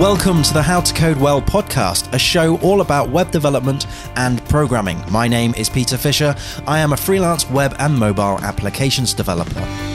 Welcome 0.00 0.42
to 0.42 0.52
the 0.52 0.60
How 0.60 0.80
to 0.80 0.92
Code 0.92 1.18
Well 1.18 1.40
podcast, 1.40 2.12
a 2.12 2.18
show 2.18 2.58
all 2.62 2.80
about 2.80 3.10
web 3.10 3.30
development 3.30 3.86
and 4.16 4.44
programming. 4.46 5.00
My 5.08 5.28
name 5.28 5.54
is 5.56 5.70
Peter 5.70 5.96
Fisher. 5.96 6.34
I 6.66 6.80
am 6.80 6.92
a 6.92 6.96
freelance 6.96 7.48
web 7.48 7.76
and 7.78 7.96
mobile 7.96 8.40
applications 8.40 9.14
developer. 9.14 9.93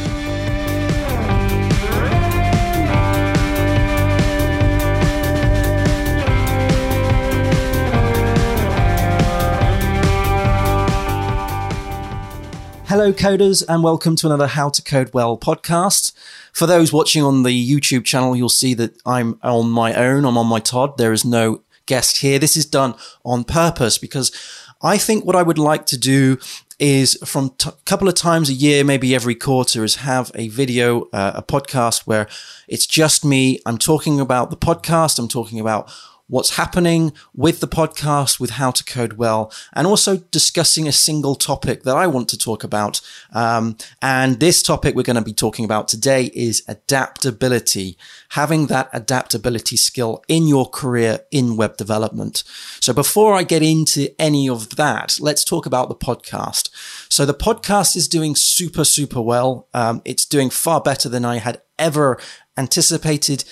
Hello, 13.00 13.14
coders, 13.14 13.64
and 13.70 13.82
welcome 13.82 14.18
to 14.18 14.26
another 14.28 14.48
How 14.48 14.68
to 14.68 14.82
Code 14.82 15.14
Well 15.14 15.38
podcast. 15.38 16.12
For 16.52 16.68
those 16.68 16.92
watching 16.92 17.24
on 17.24 17.44
the 17.44 17.50
YouTube 17.50 18.04
channel, 18.04 18.36
you'll 18.36 18.50
see 18.50 18.74
that 18.74 19.02
I'm 19.06 19.40
on 19.42 19.70
my 19.70 19.94
own. 19.94 20.26
I'm 20.26 20.38
on 20.38 20.48
my 20.48 20.60
Todd. 20.60 20.98
There 20.98 21.14
is 21.14 21.24
no 21.24 21.62
guest 21.86 22.18
here. 22.18 22.40
This 22.40 22.58
is 22.58 22.66
done 22.66 22.96
on 23.24 23.46
purpose 23.46 23.98
because 23.98 24.34
I 24.82 24.98
think 24.98 25.24
what 25.24 25.38
I 25.38 25.44
would 25.44 25.58
like 25.58 25.86
to 25.86 25.98
do 25.98 26.40
is 26.78 27.18
from 27.24 27.46
a 27.46 27.50
t- 27.58 27.70
couple 27.86 28.10
of 28.10 28.16
times 28.16 28.50
a 28.50 28.54
year, 28.54 28.84
maybe 28.84 29.16
every 29.16 29.36
quarter, 29.36 29.86
is 29.86 29.96
have 29.96 30.30
a 30.36 30.50
video, 30.50 31.04
uh, 31.14 31.32
a 31.36 31.42
podcast 31.42 32.06
where 32.06 32.28
it's 32.68 32.86
just 32.86 33.24
me. 33.24 33.60
I'm 33.66 33.78
talking 33.78 34.20
about 34.20 34.50
the 34.50 34.58
podcast. 34.58 35.20
I'm 35.20 35.30
talking 35.30 35.62
about 35.62 35.90
what's 36.30 36.56
happening 36.58 37.12
with 37.34 37.60
the 37.60 37.68
podcast, 37.68 38.40
with 38.40 38.52
how 38.52 38.72
to 38.72 38.84
code 38.84 39.14
well, 39.14 39.52
and 39.74 39.86
also 39.86 40.18
discussing 40.18 40.88
a 40.88 40.92
single 40.92 41.36
topic 41.36 41.84
that 41.84 41.98
I 41.98 42.08
want 42.08 42.30
to 42.30 42.38
talk 42.38 42.64
about. 42.64 43.02
Um, 43.34 43.78
and 44.02 44.40
this 44.40 44.62
topic 44.62 44.96
we're 44.96 45.04
going 45.04 45.16
to 45.16 45.22
be 45.22 45.34
talking 45.34 45.66
about 45.66 45.88
today 45.88 46.26
is 46.34 46.64
adaptability, 46.68 47.98
having 48.30 48.68
that 48.68 48.90
adaptability 48.94 49.76
skill 49.76 50.24
in 50.28 50.48
your 50.48 50.70
career 50.70 51.22
in 51.32 51.58
web 51.58 51.78
development. 51.78 52.44
So 52.80 52.94
before 52.94 53.34
I 53.34 53.44
get 53.44 53.64
into 53.64 54.10
any 54.22 54.48
of 54.48 54.76
that, 54.76 55.18
let's 55.20 55.44
talk 55.44 55.66
about 55.66 55.90
the 55.90 55.96
podcast. 55.96 56.70
So 57.10 57.26
the 57.26 57.34
podcast 57.34 57.96
is 57.96 58.08
doing 58.08 58.36
super, 58.36 58.86
super 58.86 59.22
well. 59.22 59.68
Um, 59.74 60.04
it's 60.06 60.26
doing 60.26 60.52
far 60.52 60.80
better 60.80 61.10
than 61.10 61.26
I 61.26 61.38
had 61.38 61.62
ever 61.80 62.20
anticipated 62.56 63.44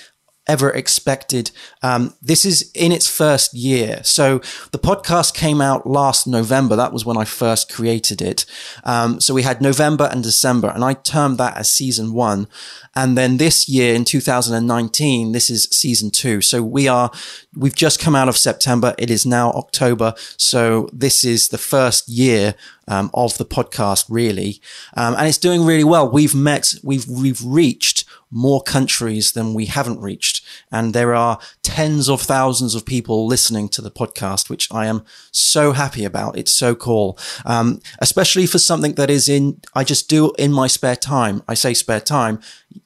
ever 0.48 0.70
expected. 0.72 1.52
Um, 1.82 2.14
this 2.22 2.46
is 2.46 2.72
in 2.74 2.92
its 2.92 3.08
first 3.08 3.54
year. 3.54 4.02
So 4.04 4.40
the 4.72 4.80
podcast 4.80 5.34
came 5.34 5.62
out 5.62 5.86
last 5.86 6.28
November. 6.28 6.76
That 6.76 6.94
was 6.94 7.06
when 7.06 7.18
I 7.18 7.26
first 7.26 7.72
created 7.72 8.22
it. 8.22 8.46
Um, 8.84 9.20
so 9.20 9.34
we 9.34 9.44
had 9.44 9.62
November 9.62 10.10
and 10.12 10.24
December, 10.24 10.70
and 10.70 10.84
I 10.84 10.94
termed 10.94 11.38
that 11.38 11.58
as 11.58 11.72
season 11.72 12.14
one. 12.14 12.48
And 12.96 13.18
then 13.18 13.38
this 13.38 13.70
year 13.70 13.94
in 13.94 14.06
2019, 14.06 15.32
this 15.32 15.50
is 15.50 15.68
season 15.72 16.10
two. 16.10 16.42
So 16.42 16.64
we 16.64 16.88
are, 16.88 17.12
we've 17.56 17.76
just 17.76 18.00
come 18.00 18.16
out 18.16 18.30
of 18.30 18.38
September. 18.38 18.96
It 18.98 19.12
is 19.12 19.26
now 19.26 19.52
October. 19.52 20.14
So 20.38 20.90
this 20.92 21.24
is 21.24 21.50
the 21.50 21.58
first 21.58 22.08
year 22.08 22.56
um, 22.88 23.12
of 23.14 23.38
the 23.38 23.46
podcast, 23.46 24.06
really. 24.10 24.62
Um, 24.96 25.16
and 25.16 25.28
it's 25.28 25.38
doing 25.38 25.64
really 25.64 25.84
well. 25.84 26.10
We've 26.10 26.34
met, 26.34 26.74
we've, 26.84 27.08
we've 27.08 27.44
reached 27.44 27.97
more 28.30 28.62
countries 28.62 29.32
than 29.32 29.54
we 29.54 29.66
haven't 29.66 30.02
reached. 30.02 30.46
And 30.72 30.94
there 30.94 31.16
are 31.16 31.40
tens 31.64 32.10
of 32.10 32.22
thousands 32.22 32.76
of 32.76 32.86
people 32.86 33.26
listening 33.26 33.70
to 33.70 33.82
the 33.82 33.92
podcast, 33.92 34.50
which 34.50 34.72
I 34.72 34.86
am 34.86 35.06
so 35.32 35.72
happy 35.72 36.04
about. 36.04 36.38
It's 36.38 36.52
so 36.52 36.76
cool. 36.76 37.18
Um, 37.46 37.80
especially 38.00 38.46
for 38.46 38.60
something 38.60 38.94
that 38.94 39.10
is 39.10 39.30
in, 39.30 39.62
I 39.74 39.84
just 39.84 40.10
do 40.10 40.34
in 40.38 40.52
my 40.52 40.68
spare 40.68 40.96
time. 40.96 41.44
I 41.48 41.54
say 41.54 41.74
spare 41.74 42.02
time. 42.02 42.40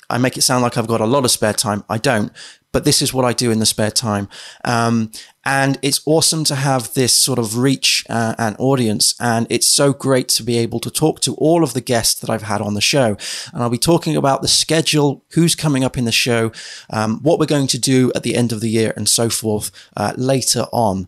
I 0.10 0.18
make 0.18 0.38
it 0.38 0.42
sound 0.42 0.64
like 0.64 0.78
I've 0.78 0.88
got 0.88 1.02
a 1.02 1.06
lot 1.06 1.26
of 1.26 1.32
spare 1.32 1.54
time. 1.54 1.84
I 1.90 1.98
don't 1.98 2.32
but 2.72 2.86
this 2.86 3.02
is 3.02 3.14
what 3.14 3.26
I 3.26 3.34
do 3.34 3.52
in 3.52 3.60
the 3.60 3.66
spare 3.66 3.92
time. 3.92 4.30
Um, 4.64 5.12
and 5.44 5.80
it's 5.82 6.02
awesome 6.06 6.44
to 6.46 6.56
have 6.56 6.94
this 6.94 7.14
sort 7.14 7.40
of 7.40 7.58
reach 7.58 8.06
uh, 8.10 8.36
and 8.38 8.56
audience. 8.60 9.16
And 9.20 9.48
it's 9.50 9.68
so 9.68 9.92
great 9.92 10.28
to 10.30 10.44
be 10.44 10.58
able 10.58 10.80
to 10.82 10.92
talk 10.92 11.20
to 11.22 11.34
all 11.36 11.64
of 11.64 11.74
the 11.74 11.82
guests 11.82 12.20
that 12.22 12.30
I've 12.30 12.44
had 12.44 12.62
on 12.62 12.76
the 12.76 12.82
show. 12.82 13.18
And 13.54 13.64
I'll 13.64 13.70
be 13.70 13.78
talking 13.78 14.16
about 14.16 14.42
the 14.42 14.48
schedule, 14.48 15.24
who's 15.32 15.56
coming 15.56 15.84
up 15.84 15.98
in 15.98 16.06
the 16.06 16.12
show, 16.12 16.52
um, 16.92 17.20
what 17.24 17.40
we're 17.40 17.46
going 17.48 17.68
to 17.68 17.80
do 17.80 18.12
at 18.14 18.24
the 18.24 18.36
end 18.36 18.52
of 18.52 18.62
the 18.62 18.70
year, 18.70 18.94
and 18.96 19.10
so 19.10 19.30
forth 19.30 19.72
uh, 19.98 20.14
later 20.16 20.66
on. 20.72 21.08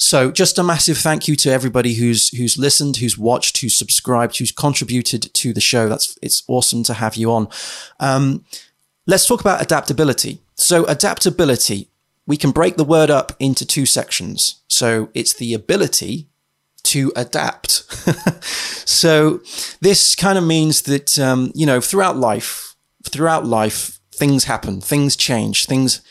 So 0.00 0.30
just 0.30 0.58
a 0.58 0.62
massive 0.62 0.96
thank 0.96 1.26
you 1.26 1.34
to 1.36 1.50
everybody 1.50 1.94
who's 1.94 2.28
who's 2.38 2.56
listened, 2.56 2.98
who's 2.98 3.18
watched, 3.18 3.60
who's 3.60 3.76
subscribed, 3.76 4.38
who's 4.38 4.52
contributed 4.52 5.34
to 5.34 5.52
the 5.52 5.60
show. 5.60 5.88
That's 5.88 6.16
it's 6.22 6.44
awesome 6.46 6.84
to 6.84 6.94
have 6.94 7.16
you 7.16 7.32
on. 7.32 7.48
Um, 7.98 8.44
let's 9.08 9.26
talk 9.26 9.40
about 9.40 9.60
adaptability. 9.60 10.40
So 10.54 10.84
adaptability, 10.84 11.88
we 12.28 12.36
can 12.36 12.50
break 12.50 12.76
the 12.76 12.84
word 12.84 13.10
up 13.10 13.32
into 13.40 13.64
two 13.64 13.86
sections. 13.86 14.60
So 14.68 15.08
it's 15.14 15.32
the 15.32 15.54
ability 15.54 16.28
to 16.84 17.10
adapt. 17.16 17.70
so 18.44 19.40
this 19.80 20.14
kind 20.14 20.36
of 20.36 20.44
means 20.44 20.82
that, 20.82 21.18
um, 21.18 21.50
you 21.54 21.64
know, 21.64 21.80
throughout 21.80 22.18
life, 22.18 22.76
throughout 23.02 23.46
life, 23.46 23.98
things 24.14 24.44
happen, 24.44 24.82
things 24.82 25.16
change, 25.16 25.64
things 25.64 26.02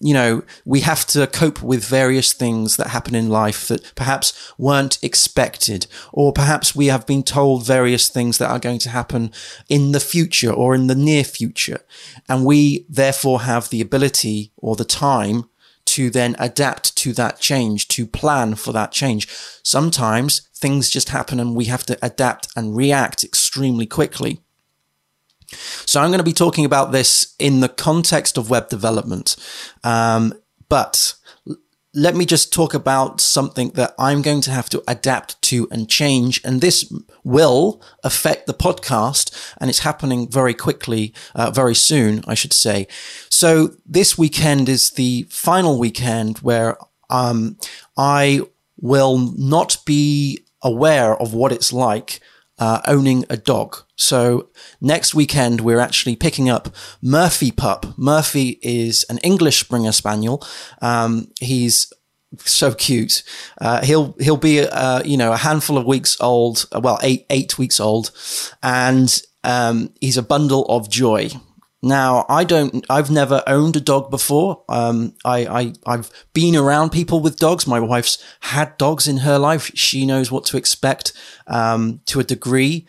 you 0.00 0.14
know, 0.14 0.42
we 0.64 0.80
have 0.80 1.06
to 1.08 1.26
cope 1.26 1.62
with 1.62 1.84
various 1.84 2.32
things 2.32 2.76
that 2.76 2.88
happen 2.88 3.14
in 3.14 3.28
life 3.28 3.68
that 3.68 3.94
perhaps 3.94 4.52
weren't 4.56 4.98
expected, 5.02 5.86
or 6.10 6.32
perhaps 6.32 6.74
we 6.74 6.86
have 6.86 7.06
been 7.06 7.22
told 7.22 7.66
various 7.66 8.08
things 8.08 8.38
that 8.38 8.50
are 8.50 8.58
going 8.58 8.78
to 8.78 8.88
happen 8.88 9.30
in 9.68 9.92
the 9.92 10.00
future 10.00 10.50
or 10.50 10.74
in 10.74 10.86
the 10.86 10.94
near 10.94 11.22
future. 11.22 11.80
And 12.30 12.46
we 12.46 12.86
therefore 12.88 13.42
have 13.42 13.68
the 13.68 13.82
ability 13.82 14.52
or 14.56 14.74
the 14.74 14.86
time 14.86 15.44
to 15.86 16.08
then 16.08 16.34
adapt 16.38 16.96
to 16.96 17.12
that 17.12 17.40
change, 17.40 17.88
to 17.88 18.06
plan 18.06 18.54
for 18.54 18.72
that 18.72 18.92
change. 18.92 19.28
Sometimes 19.62 20.48
things 20.54 20.88
just 20.88 21.10
happen 21.10 21.38
and 21.38 21.54
we 21.54 21.66
have 21.66 21.84
to 21.86 21.98
adapt 22.00 22.48
and 22.56 22.76
react 22.76 23.22
extremely 23.22 23.86
quickly. 23.86 24.40
So 25.52 26.00
I'm 26.00 26.10
going 26.10 26.18
to 26.18 26.24
be 26.24 26.32
talking 26.32 26.64
about 26.64 26.92
this 26.92 27.34
in 27.38 27.60
the 27.60 27.68
context 27.68 28.38
of 28.38 28.50
web 28.50 28.68
development. 28.68 29.36
Um, 29.84 30.34
but 30.68 31.14
let 31.92 32.14
me 32.14 32.24
just 32.24 32.52
talk 32.52 32.72
about 32.72 33.20
something 33.20 33.70
that 33.70 33.94
I'm 33.98 34.22
going 34.22 34.40
to 34.42 34.50
have 34.52 34.68
to 34.70 34.82
adapt 34.86 35.40
to 35.42 35.66
and 35.72 35.88
change. 35.88 36.40
And 36.44 36.60
this 36.60 36.92
will 37.24 37.82
affect 38.04 38.46
the 38.46 38.54
podcast 38.54 39.54
and 39.60 39.68
it's 39.68 39.80
happening 39.80 40.30
very 40.30 40.54
quickly, 40.54 41.12
uh, 41.34 41.50
very 41.50 41.74
soon, 41.74 42.22
I 42.28 42.34
should 42.34 42.52
say. 42.52 42.86
So 43.28 43.70
this 43.84 44.16
weekend 44.16 44.68
is 44.68 44.90
the 44.90 45.26
final 45.30 45.78
weekend 45.78 46.38
where, 46.38 46.78
um, 47.08 47.56
I 47.96 48.42
will 48.80 49.18
not 49.36 49.78
be 49.84 50.44
aware 50.62 51.16
of 51.16 51.34
what 51.34 51.52
it's 51.52 51.72
like 51.72 52.20
uh, 52.60 52.80
owning 52.86 53.24
a 53.28 53.36
dog. 53.36 53.78
So 53.96 54.50
next 54.80 55.14
weekend, 55.14 55.62
we're 55.62 55.80
actually 55.80 56.14
picking 56.14 56.48
up 56.48 56.74
Murphy 57.02 57.50
Pup. 57.50 57.86
Murphy 57.96 58.60
is 58.62 59.04
an 59.08 59.18
English 59.18 59.58
Springer 59.58 59.92
Spaniel. 59.92 60.46
Um, 60.80 61.32
he's 61.40 61.92
so 62.38 62.72
cute. 62.72 63.22
Uh, 63.60 63.82
he'll 63.82 64.14
he'll 64.20 64.36
be 64.36 64.60
uh, 64.60 65.02
you 65.04 65.16
know 65.16 65.32
a 65.32 65.36
handful 65.36 65.76
of 65.76 65.86
weeks 65.86 66.16
old. 66.20 66.66
Well, 66.72 66.98
eight 67.02 67.26
eight 67.30 67.58
weeks 67.58 67.80
old, 67.80 68.12
and 68.62 69.20
um, 69.42 69.92
he's 70.00 70.16
a 70.16 70.22
bundle 70.22 70.64
of 70.66 70.88
joy. 70.88 71.30
Now, 71.82 72.26
I 72.28 72.44
don't, 72.44 72.84
I've 72.90 73.10
never 73.10 73.42
owned 73.46 73.74
a 73.74 73.80
dog 73.80 74.10
before. 74.10 74.62
Um, 74.68 75.14
I, 75.24 75.72
I, 75.86 75.92
have 75.96 76.10
been 76.34 76.54
around 76.54 76.90
people 76.90 77.20
with 77.20 77.38
dogs. 77.38 77.66
My 77.66 77.80
wife's 77.80 78.22
had 78.40 78.76
dogs 78.76 79.08
in 79.08 79.18
her 79.18 79.38
life. 79.38 79.70
She 79.74 80.04
knows 80.04 80.30
what 80.30 80.44
to 80.46 80.58
expect, 80.58 81.14
um, 81.46 82.00
to 82.06 82.20
a 82.20 82.24
degree, 82.24 82.86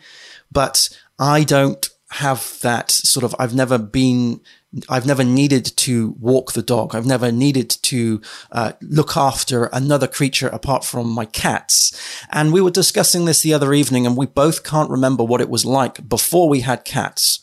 but 0.50 0.90
I 1.18 1.44
don't 1.44 1.88
have 2.10 2.58
that 2.60 2.90
sort 2.90 3.24
of, 3.24 3.34
I've 3.38 3.54
never 3.54 3.78
been, 3.78 4.42
I've 4.90 5.06
never 5.06 5.24
needed 5.24 5.64
to 5.64 6.14
walk 6.20 6.52
the 6.52 6.62
dog. 6.62 6.94
I've 6.94 7.06
never 7.06 7.32
needed 7.32 7.70
to 7.70 8.20
uh, 8.50 8.72
look 8.82 9.16
after 9.16 9.66
another 9.66 10.06
creature 10.06 10.48
apart 10.48 10.84
from 10.84 11.08
my 11.08 11.24
cats. 11.24 11.98
And 12.30 12.52
we 12.52 12.60
were 12.60 12.70
discussing 12.70 13.24
this 13.24 13.40
the 13.40 13.54
other 13.54 13.72
evening 13.72 14.06
and 14.06 14.18
we 14.18 14.26
both 14.26 14.64
can't 14.64 14.90
remember 14.90 15.24
what 15.24 15.40
it 15.40 15.48
was 15.48 15.64
like 15.64 16.06
before 16.06 16.50
we 16.50 16.60
had 16.60 16.84
cats 16.84 17.42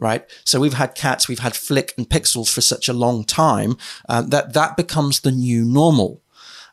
right? 0.00 0.28
So 0.44 0.58
we've 0.58 0.74
had 0.74 0.94
cats, 0.94 1.28
we've 1.28 1.38
had 1.38 1.54
Flick 1.54 1.94
and 1.96 2.08
Pixels 2.08 2.52
for 2.52 2.60
such 2.60 2.88
a 2.88 2.92
long 2.92 3.22
time 3.22 3.76
uh, 4.08 4.22
that 4.22 4.54
that 4.54 4.76
becomes 4.76 5.20
the 5.20 5.30
new 5.30 5.64
normal. 5.64 6.22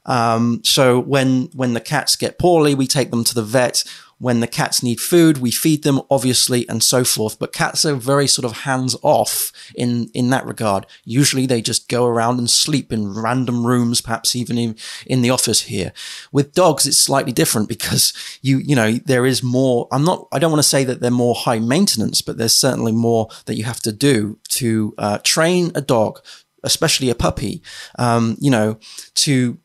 Um, 0.08 0.62
so 0.64 1.00
when 1.00 1.50
when 1.54 1.74
the 1.74 1.82
cats 1.82 2.16
get 2.16 2.40
poorly, 2.40 2.74
we 2.74 2.88
take 2.88 3.12
them 3.12 3.24
to 3.26 3.36
the 3.36 3.44
vet. 3.44 3.84
When 4.20 4.40
the 4.40 4.48
cats 4.48 4.82
need 4.82 5.00
food, 5.00 5.38
we 5.38 5.52
feed 5.52 5.84
them, 5.84 6.02
obviously, 6.10 6.68
and 6.68 6.82
so 6.82 7.04
forth. 7.04 7.38
But 7.38 7.54
cats 7.54 7.86
are 7.86 7.94
very 7.94 8.26
sort 8.26 8.46
of 8.46 8.60
hands 8.60 8.96
off 9.04 9.52
in, 9.76 10.10
in 10.16 10.32
that 10.32 10.46
regard. 10.48 10.88
Usually 11.04 11.46
they 11.46 11.62
just 11.62 11.88
go 11.88 12.08
around 12.08 12.40
and 12.40 12.50
sleep 12.50 12.92
in 12.92 13.14
random 13.14 13.64
rooms, 13.64 14.02
perhaps 14.02 14.36
even 14.36 14.58
in, 14.58 14.76
in 15.06 15.22
the 15.22 15.30
office 15.30 15.64
here. 15.64 15.94
With 16.32 16.54
dogs, 16.54 16.88
it's 16.88 16.98
slightly 16.98 17.32
different 17.32 17.70
because 17.70 18.12
you, 18.42 18.58
you 18.58 18.76
know, 18.76 18.94
there 18.94 19.28
is 19.28 19.44
more. 19.44 19.88
I'm 19.92 20.04
not, 20.04 20.28
I 20.32 20.40
don't 20.40 20.52
want 20.52 20.64
to 20.64 20.70
say 20.70 20.84
that 20.84 21.00
they're 21.00 21.12
more 21.12 21.36
high 21.36 21.60
maintenance, 21.60 22.24
but 22.24 22.40
there's 22.40 22.56
certainly 22.56 22.94
more 22.94 23.30
that 23.46 23.56
you 23.56 23.66
have 23.66 23.82
to 23.82 23.92
do 23.92 24.40
to 24.50 24.96
uh, 24.98 25.20
train 25.24 25.72
a 25.76 25.82
dog 25.82 26.22
especially 26.64 27.10
a 27.10 27.16
puppy, 27.16 27.62
um, 28.00 28.36
you 28.40 28.50
know, 28.50 28.78
to 29.14 29.58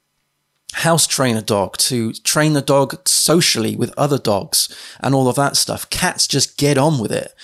house 0.73 1.07
train 1.07 1.37
a 1.37 1.43
dog, 1.43 1.77
to 1.79 2.13
train 2.13 2.55
the 2.55 2.63
dog 2.63 3.07
socially 3.07 3.77
with 3.77 3.95
other 3.97 4.19
dogs 4.19 4.75
and 5.01 5.15
all 5.15 5.29
of 5.29 5.37
that 5.37 5.57
stuff. 5.57 5.89
Cats 5.91 6.27
just 6.27 6.59
get 6.59 6.79
on 6.79 6.99
with 6.99 7.13
it. 7.13 7.35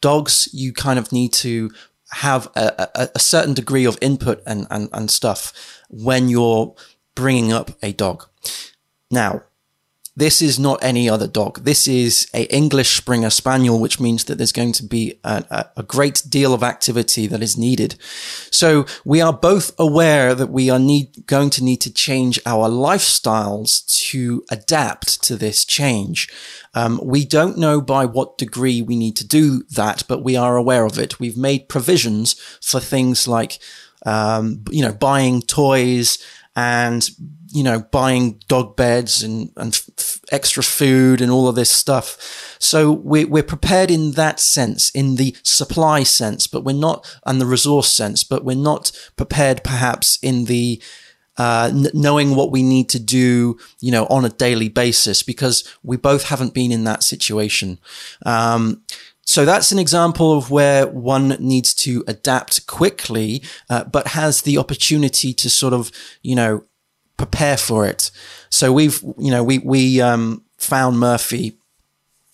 Dogs, 0.00 0.48
you 0.52 0.72
kind 0.72 0.98
of 0.98 1.12
need 1.12 1.32
to 1.34 1.70
have 2.12 2.46
a, 2.56 2.88
a, 2.94 3.08
a 3.16 3.18
certain 3.18 3.54
degree 3.54 3.84
of 3.84 3.98
input 4.00 4.42
and, 4.46 4.66
and, 4.70 4.88
and 4.92 5.10
stuff 5.10 5.82
when 5.90 6.28
you're 6.28 6.74
bringing 7.14 7.52
up 7.52 7.72
a 7.82 7.92
dog. 7.92 8.26
Now, 9.10 9.42
this 10.18 10.42
is 10.42 10.58
not 10.58 10.82
any 10.82 11.08
other 11.08 11.28
dog. 11.28 11.62
This 11.62 11.86
is 11.86 12.28
a 12.34 12.42
English 12.52 12.96
Springer 12.96 13.30
Spaniel, 13.30 13.78
which 13.78 14.00
means 14.00 14.24
that 14.24 14.36
there's 14.36 14.52
going 14.52 14.72
to 14.72 14.82
be 14.82 15.20
a, 15.22 15.66
a, 15.76 15.82
great 15.84 16.24
deal 16.28 16.52
of 16.52 16.64
activity 16.64 17.28
that 17.28 17.40
is 17.40 17.56
needed. 17.56 17.94
So 18.50 18.84
we 19.04 19.20
are 19.20 19.32
both 19.32 19.72
aware 19.78 20.34
that 20.34 20.50
we 20.50 20.70
are 20.70 20.78
need, 20.80 21.26
going 21.26 21.50
to 21.50 21.62
need 21.62 21.80
to 21.82 21.92
change 21.92 22.40
our 22.44 22.68
lifestyles 22.68 23.86
to 24.08 24.44
adapt 24.50 25.22
to 25.22 25.36
this 25.36 25.64
change. 25.64 26.28
Um, 26.74 27.00
we 27.00 27.24
don't 27.24 27.56
know 27.56 27.80
by 27.80 28.04
what 28.04 28.38
degree 28.38 28.82
we 28.82 28.96
need 28.96 29.16
to 29.18 29.26
do 29.26 29.62
that, 29.70 30.02
but 30.08 30.24
we 30.24 30.34
are 30.34 30.56
aware 30.56 30.84
of 30.84 30.98
it. 30.98 31.20
We've 31.20 31.36
made 31.36 31.68
provisions 31.68 32.32
for 32.60 32.80
things 32.80 33.28
like, 33.28 33.60
um, 34.04 34.64
you 34.68 34.82
know, 34.82 34.92
buying 34.92 35.42
toys 35.42 36.18
and 36.58 37.08
you 37.50 37.62
know, 37.62 37.80
buying 37.80 38.40
dog 38.48 38.76
beds 38.76 39.22
and, 39.22 39.50
and 39.56 39.80
f- 39.96 40.20
extra 40.32 40.62
food 40.62 41.20
and 41.20 41.30
all 41.30 41.48
of 41.48 41.54
this 41.54 41.70
stuff. 41.70 42.56
So 42.58 42.90
we're, 42.90 43.28
we're 43.28 43.42
prepared 43.42 43.90
in 43.90 44.12
that 44.12 44.40
sense, 44.40 44.90
in 44.90 45.16
the 45.16 45.36
supply 45.44 46.02
sense, 46.02 46.46
but 46.46 46.64
we're 46.64 46.74
not, 46.74 47.06
and 47.24 47.40
the 47.40 47.46
resource 47.46 47.90
sense, 47.90 48.24
but 48.24 48.44
we're 48.44 48.56
not 48.56 48.92
prepared 49.16 49.64
perhaps 49.64 50.18
in 50.20 50.44
the, 50.44 50.82
uh, 51.38 51.70
n- 51.72 51.86
knowing 51.94 52.34
what 52.34 52.50
we 52.50 52.62
need 52.62 52.88
to 52.90 52.98
do, 52.98 53.56
you 53.80 53.92
know, 53.92 54.04
on 54.06 54.24
a 54.24 54.30
daily 54.30 54.68
basis 54.68 55.22
because 55.22 55.64
we 55.82 55.96
both 55.96 56.24
haven't 56.24 56.52
been 56.52 56.72
in 56.72 56.84
that 56.84 57.02
situation. 57.02 57.78
Um, 58.26 58.82
so 59.28 59.44
that's 59.44 59.72
an 59.72 59.78
example 59.78 60.38
of 60.38 60.50
where 60.50 60.86
one 60.86 61.36
needs 61.38 61.74
to 61.74 62.02
adapt 62.08 62.66
quickly, 62.66 63.42
uh, 63.68 63.84
but 63.84 64.06
has 64.06 64.40
the 64.40 64.56
opportunity 64.56 65.34
to 65.34 65.50
sort 65.50 65.74
of, 65.74 65.92
you 66.22 66.34
know, 66.34 66.64
prepare 67.18 67.58
for 67.58 67.86
it. 67.86 68.10
So 68.48 68.72
we've, 68.72 69.02
you 69.18 69.30
know, 69.30 69.44
we, 69.44 69.58
we, 69.58 70.00
um, 70.00 70.46
found 70.56 70.98
Murphy 70.98 71.58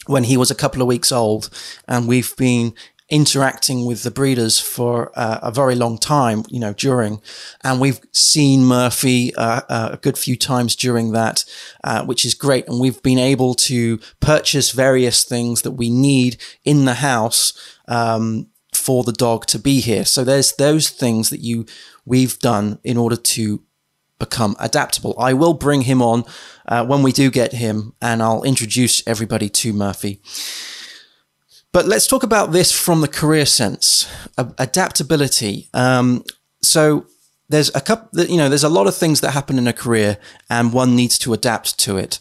when 0.06 0.22
he 0.22 0.36
was 0.36 0.52
a 0.52 0.54
couple 0.54 0.82
of 0.82 0.86
weeks 0.86 1.10
old 1.10 1.50
and 1.88 2.06
we've 2.06 2.36
been 2.36 2.72
interacting 3.08 3.84
with 3.84 4.02
the 4.02 4.10
breeders 4.10 4.58
for 4.58 5.12
uh, 5.14 5.38
a 5.42 5.50
very 5.50 5.74
long 5.74 5.98
time, 5.98 6.42
you 6.48 6.58
know, 6.58 6.72
during, 6.72 7.20
and 7.62 7.80
we've 7.80 8.00
seen 8.12 8.64
Murphy 8.64 9.34
uh, 9.34 9.60
uh, 9.68 9.90
a 9.92 9.96
good 9.98 10.16
few 10.16 10.36
times 10.36 10.74
during 10.74 11.12
that, 11.12 11.44
uh, 11.84 12.04
which 12.04 12.24
is 12.24 12.34
great. 12.34 12.66
And 12.66 12.80
we've 12.80 13.02
been 13.02 13.18
able 13.18 13.54
to 13.54 13.98
purchase 14.20 14.72
various 14.72 15.24
things 15.24 15.62
that 15.62 15.72
we 15.72 15.90
need 15.90 16.38
in 16.64 16.86
the 16.86 16.94
house 16.94 17.52
um, 17.88 18.48
for 18.72 19.04
the 19.04 19.12
dog 19.12 19.46
to 19.46 19.58
be 19.58 19.80
here. 19.80 20.04
So 20.04 20.24
there's 20.24 20.54
those 20.54 20.90
things 20.90 21.30
that 21.30 21.40
you 21.40 21.66
we've 22.06 22.38
done 22.38 22.78
in 22.84 22.96
order 22.96 23.16
to 23.16 23.62
become 24.18 24.56
adaptable. 24.58 25.14
I 25.18 25.32
will 25.32 25.54
bring 25.54 25.82
him 25.82 26.00
on 26.00 26.24
uh, 26.66 26.86
when 26.86 27.02
we 27.02 27.12
do 27.12 27.30
get 27.30 27.52
him, 27.52 27.94
and 28.00 28.22
I'll 28.22 28.42
introduce 28.42 29.06
everybody 29.06 29.48
to 29.50 29.72
Murphy. 29.72 30.20
But 31.74 31.86
let's 31.86 32.06
talk 32.06 32.22
about 32.22 32.52
this 32.52 32.70
from 32.70 33.00
the 33.00 33.08
career 33.08 33.44
sense, 33.44 34.06
adaptability. 34.38 35.70
Um, 35.74 36.22
so 36.62 37.06
there's 37.48 37.74
a 37.74 37.80
couple, 37.80 38.20
you 38.26 38.36
know, 38.36 38.48
there's 38.48 38.62
a 38.62 38.68
lot 38.68 38.86
of 38.86 38.94
things 38.94 39.20
that 39.22 39.32
happen 39.32 39.58
in 39.58 39.66
a 39.66 39.72
career, 39.72 40.18
and 40.48 40.72
one 40.72 40.94
needs 40.94 41.18
to 41.18 41.32
adapt 41.32 41.76
to 41.80 41.96
it. 41.96 42.20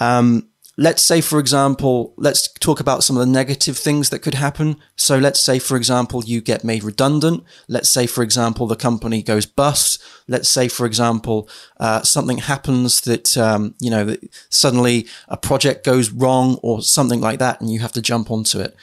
Um, 0.00 0.48
let's 0.76 1.02
say, 1.02 1.20
for 1.20 1.38
example, 1.38 2.14
let's 2.16 2.52
talk 2.54 2.80
about 2.80 3.04
some 3.04 3.16
of 3.16 3.20
the 3.20 3.32
negative 3.32 3.78
things 3.78 4.10
that 4.10 4.20
could 4.20 4.34
happen. 4.34 4.76
So 4.96 5.18
let's 5.18 5.42
say, 5.42 5.58
for 5.58 5.76
example, 5.76 6.24
you 6.24 6.40
get 6.40 6.64
made 6.64 6.82
redundant. 6.82 7.44
Let's 7.68 7.88
say, 7.88 8.06
for 8.06 8.22
example, 8.22 8.66
the 8.66 8.76
company 8.76 9.22
goes 9.22 9.46
bust. 9.46 10.02
Let's 10.26 10.48
say, 10.48 10.68
for 10.68 10.86
example, 10.86 11.48
uh, 11.78 12.02
something 12.02 12.38
happens 12.38 13.02
that, 13.02 13.36
um, 13.36 13.74
you 13.80 13.90
know, 13.90 14.04
that 14.04 14.34
suddenly 14.50 15.06
a 15.28 15.36
project 15.36 15.84
goes 15.84 16.10
wrong 16.10 16.58
or 16.62 16.82
something 16.82 17.20
like 17.20 17.38
that, 17.38 17.60
and 17.60 17.70
you 17.70 17.80
have 17.80 17.92
to 17.92 18.02
jump 18.02 18.30
onto 18.30 18.58
it. 18.58 18.74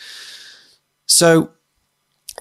So 1.08 1.52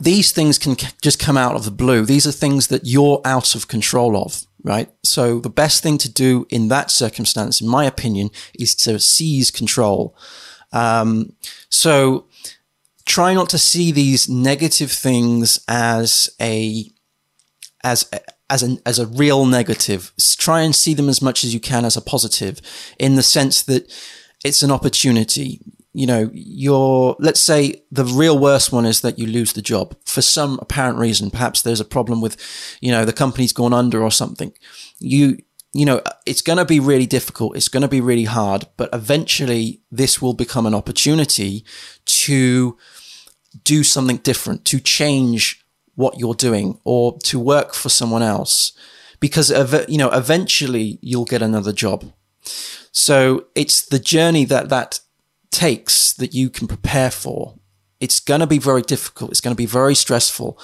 these 0.00 0.32
things 0.32 0.58
can 0.58 0.76
just 1.02 1.19
come 1.19 1.37
out 1.37 1.55
of 1.55 1.64
the 1.64 1.70
blue. 1.70 2.05
These 2.05 2.26
are 2.26 2.32
things 2.32 2.69
that 2.69 2.82
you're 2.85 3.20
out 3.25 3.55
of 3.55 3.69
control 3.69 4.17
of 4.17 4.47
right? 4.62 4.91
So 5.02 5.41
the 5.41 5.50
best 5.50 5.82
thing 5.82 5.99
to 5.99 6.11
do 6.11 6.47
in 6.50 6.69
that 6.69 6.91
circumstance, 6.91 7.61
in 7.61 7.69
my 7.69 7.85
opinion, 7.85 8.31
is 8.58 8.75
to 8.76 8.99
seize 8.99 9.50
control. 9.50 10.17
Um, 10.73 11.35
so 11.69 12.26
try 13.05 13.35
not 13.35 13.49
to 13.50 13.58
see 13.58 13.93
these 13.93 14.29
negative 14.29 14.91
things 14.91 15.64
as 15.67 16.31
a 16.41 16.91
as 17.82 18.08
as 18.49 18.62
a 18.62 18.79
as 18.87 18.99
a 18.99 19.06
real 19.06 19.46
negative. 19.46 20.12
Try 20.37 20.61
and 20.61 20.75
see 20.75 20.94
them 20.94 21.08
as 21.08 21.23
much 21.23 21.44
as 21.44 21.55
you 21.55 21.61
can 21.61 21.85
as 21.85 21.96
a 21.96 22.03
positive, 22.03 22.61
in 22.99 23.14
the 23.17 23.23
sense 23.23 23.62
that 23.62 23.91
it's 24.44 24.62
an 24.62 24.70
opportunity 24.70 25.61
you 25.92 26.06
know, 26.06 26.31
you're, 26.32 27.16
let's 27.19 27.40
say 27.40 27.82
the 27.90 28.04
real 28.04 28.38
worst 28.38 28.72
one 28.72 28.87
is 28.87 29.00
that 29.00 29.19
you 29.19 29.26
lose 29.26 29.52
the 29.52 29.62
job 29.62 29.96
for 30.04 30.22
some 30.22 30.58
apparent 30.62 30.98
reason. 30.98 31.31
Perhaps 31.31 31.62
there's 31.62 31.81
a 31.81 31.84
problem 31.84 32.20
with, 32.20 32.37
you 32.81 32.92
know, 32.92 33.04
the 33.04 33.12
company's 33.12 33.52
gone 33.52 33.72
under 33.72 34.02
or 34.02 34.10
something. 34.10 34.52
You, 35.00 35.38
you 35.72 35.84
know, 35.84 36.00
it's 36.26 36.42
going 36.42 36.58
to 36.58 36.64
be 36.64 36.78
really 36.78 37.06
difficult. 37.06 37.56
It's 37.56 37.69
going 37.69 37.82
to 37.82 37.88
be 37.88 38.00
really 38.00 38.25
hard, 38.25 38.66
but 38.76 38.88
eventually 38.92 39.81
this 39.90 40.22
will 40.22 40.34
become 40.34 40.66
an 40.66 40.75
opportunity 40.75 41.64
to 42.06 42.78
do 43.64 43.82
something 43.82 44.19
different, 44.19 44.64
to 44.66 44.78
change 44.78 45.64
what 45.96 46.19
you're 46.19 46.34
doing 46.34 46.78
or 46.84 47.19
to 47.19 47.38
work 47.38 47.75
for 47.75 47.88
someone 47.88 48.22
else 48.22 48.72
because, 49.19 49.50
you 49.88 49.98
know, 49.98 50.10
eventually 50.10 50.98
you'll 51.02 51.25
get 51.25 51.43
another 51.43 51.72
job. 51.72 52.04
So 52.93 53.46
it's 53.54 53.86
the 53.86 53.98
journey 53.98 54.44
that 54.46 54.69
that 54.70 55.00
takes 55.50 56.12
that 56.14 56.35
you 56.35 56.50
can 56.50 56.67
prepare 56.67 57.11
for. 57.11 57.56
It's 58.00 58.20
going 58.20 58.41
to 58.41 58.47
be 58.47 58.58
very 58.58 58.82
difficult. 58.82 59.31
It's 59.31 59.41
going 59.41 59.55
to 59.55 59.61
be 59.61 59.67
very 59.67 59.94
stressful. 59.94 60.58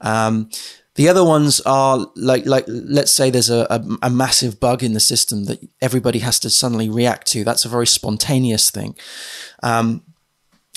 Um, 0.00 0.50
the 0.96 1.08
other 1.08 1.24
ones 1.24 1.60
are 1.62 2.06
like, 2.16 2.46
like 2.46 2.64
let's 2.66 3.12
say 3.12 3.30
there's 3.30 3.50
a, 3.50 3.66
a, 3.70 3.82
a, 4.02 4.10
massive 4.10 4.58
bug 4.58 4.82
in 4.82 4.92
the 4.92 5.00
system 5.00 5.44
that 5.44 5.60
everybody 5.80 6.18
has 6.18 6.40
to 6.40 6.50
suddenly 6.50 6.88
react 6.88 7.28
to. 7.28 7.44
That's 7.44 7.64
a 7.64 7.68
very 7.68 7.86
spontaneous 7.86 8.70
thing. 8.70 8.96
Um, 9.62 10.02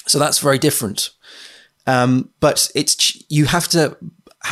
so 0.06 0.20
that's 0.20 0.40
very 0.40 0.60
different. 0.60 1.10
Um, 1.88 2.30
but 2.40 2.72
it's 2.76 3.24
you 3.30 3.46
have 3.46 3.68
to 3.70 3.98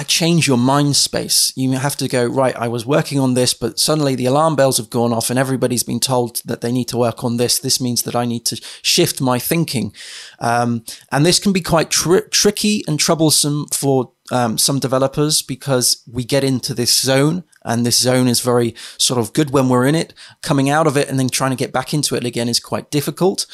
change 0.03 0.47
your 0.47 0.57
mind 0.57 0.95
space. 0.95 1.51
You 1.55 1.71
have 1.73 1.97
to 1.97 2.07
go, 2.07 2.25
right, 2.25 2.55
I 2.55 2.69
was 2.69 2.85
working 2.85 3.19
on 3.19 3.33
this, 3.33 3.53
but 3.53 3.77
suddenly 3.77 4.15
the 4.15 4.25
alarm 4.25 4.55
bells 4.55 4.77
have 4.77 4.89
gone 4.89 5.11
off 5.11 5.29
and 5.29 5.37
everybody's 5.37 5.83
been 5.83 5.99
told 5.99 6.41
that 6.45 6.61
they 6.61 6.71
need 6.71 6.87
to 6.89 6.97
work 6.97 7.23
on 7.23 7.37
this. 7.37 7.59
This 7.59 7.81
means 7.81 8.03
that 8.03 8.15
I 8.15 8.25
need 8.25 8.45
to 8.45 8.61
shift 8.81 9.19
my 9.21 9.37
thinking. 9.37 9.93
Um, 10.39 10.85
and 11.11 11.25
this 11.25 11.39
can 11.39 11.51
be 11.51 11.61
quite 11.61 11.89
tr- 11.89 12.29
tricky 12.31 12.83
and 12.87 12.99
troublesome 12.99 13.67
for 13.73 14.13
um, 14.31 14.57
some 14.57 14.79
developers 14.79 15.41
because 15.41 16.03
we 16.09 16.23
get 16.23 16.43
into 16.43 16.73
this 16.73 16.97
zone 16.99 17.43
and 17.65 17.85
this 17.85 17.99
zone 17.99 18.29
is 18.29 18.39
very 18.39 18.73
sort 18.97 19.19
of 19.19 19.33
good 19.33 19.51
when 19.51 19.67
we're 19.67 19.85
in 19.85 19.95
it. 19.95 20.13
Coming 20.41 20.69
out 20.69 20.87
of 20.87 20.95
it 20.95 21.09
and 21.09 21.19
then 21.19 21.27
trying 21.27 21.51
to 21.51 21.57
get 21.57 21.73
back 21.73 21.93
into 21.93 22.15
it 22.15 22.23
again 22.23 22.47
is 22.47 22.61
quite 22.61 22.91
difficult. 22.91 23.45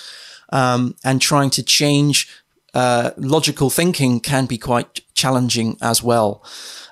Um, 0.49 0.95
and 1.03 1.19
trying 1.19 1.49
to 1.49 1.63
change 1.63 2.29
uh, 2.73 3.11
logical 3.17 3.71
thinking 3.71 4.19
can 4.19 4.45
be 4.45 4.59
quite 4.59 5.01
challenging 5.17 5.77
as 5.81 6.01
well. 6.01 6.45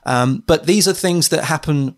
Um, 0.05 0.43
but 0.45 0.65
these 0.65 0.87
are 0.87 0.93
things 0.93 1.29
that 1.29 1.45
happen 1.45 1.95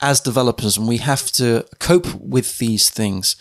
as 0.00 0.20
developers, 0.20 0.76
and 0.76 0.86
we 0.86 0.98
have 0.98 1.32
to 1.32 1.66
cope 1.78 2.14
with 2.14 2.58
these 2.58 2.88
things. 2.88 3.36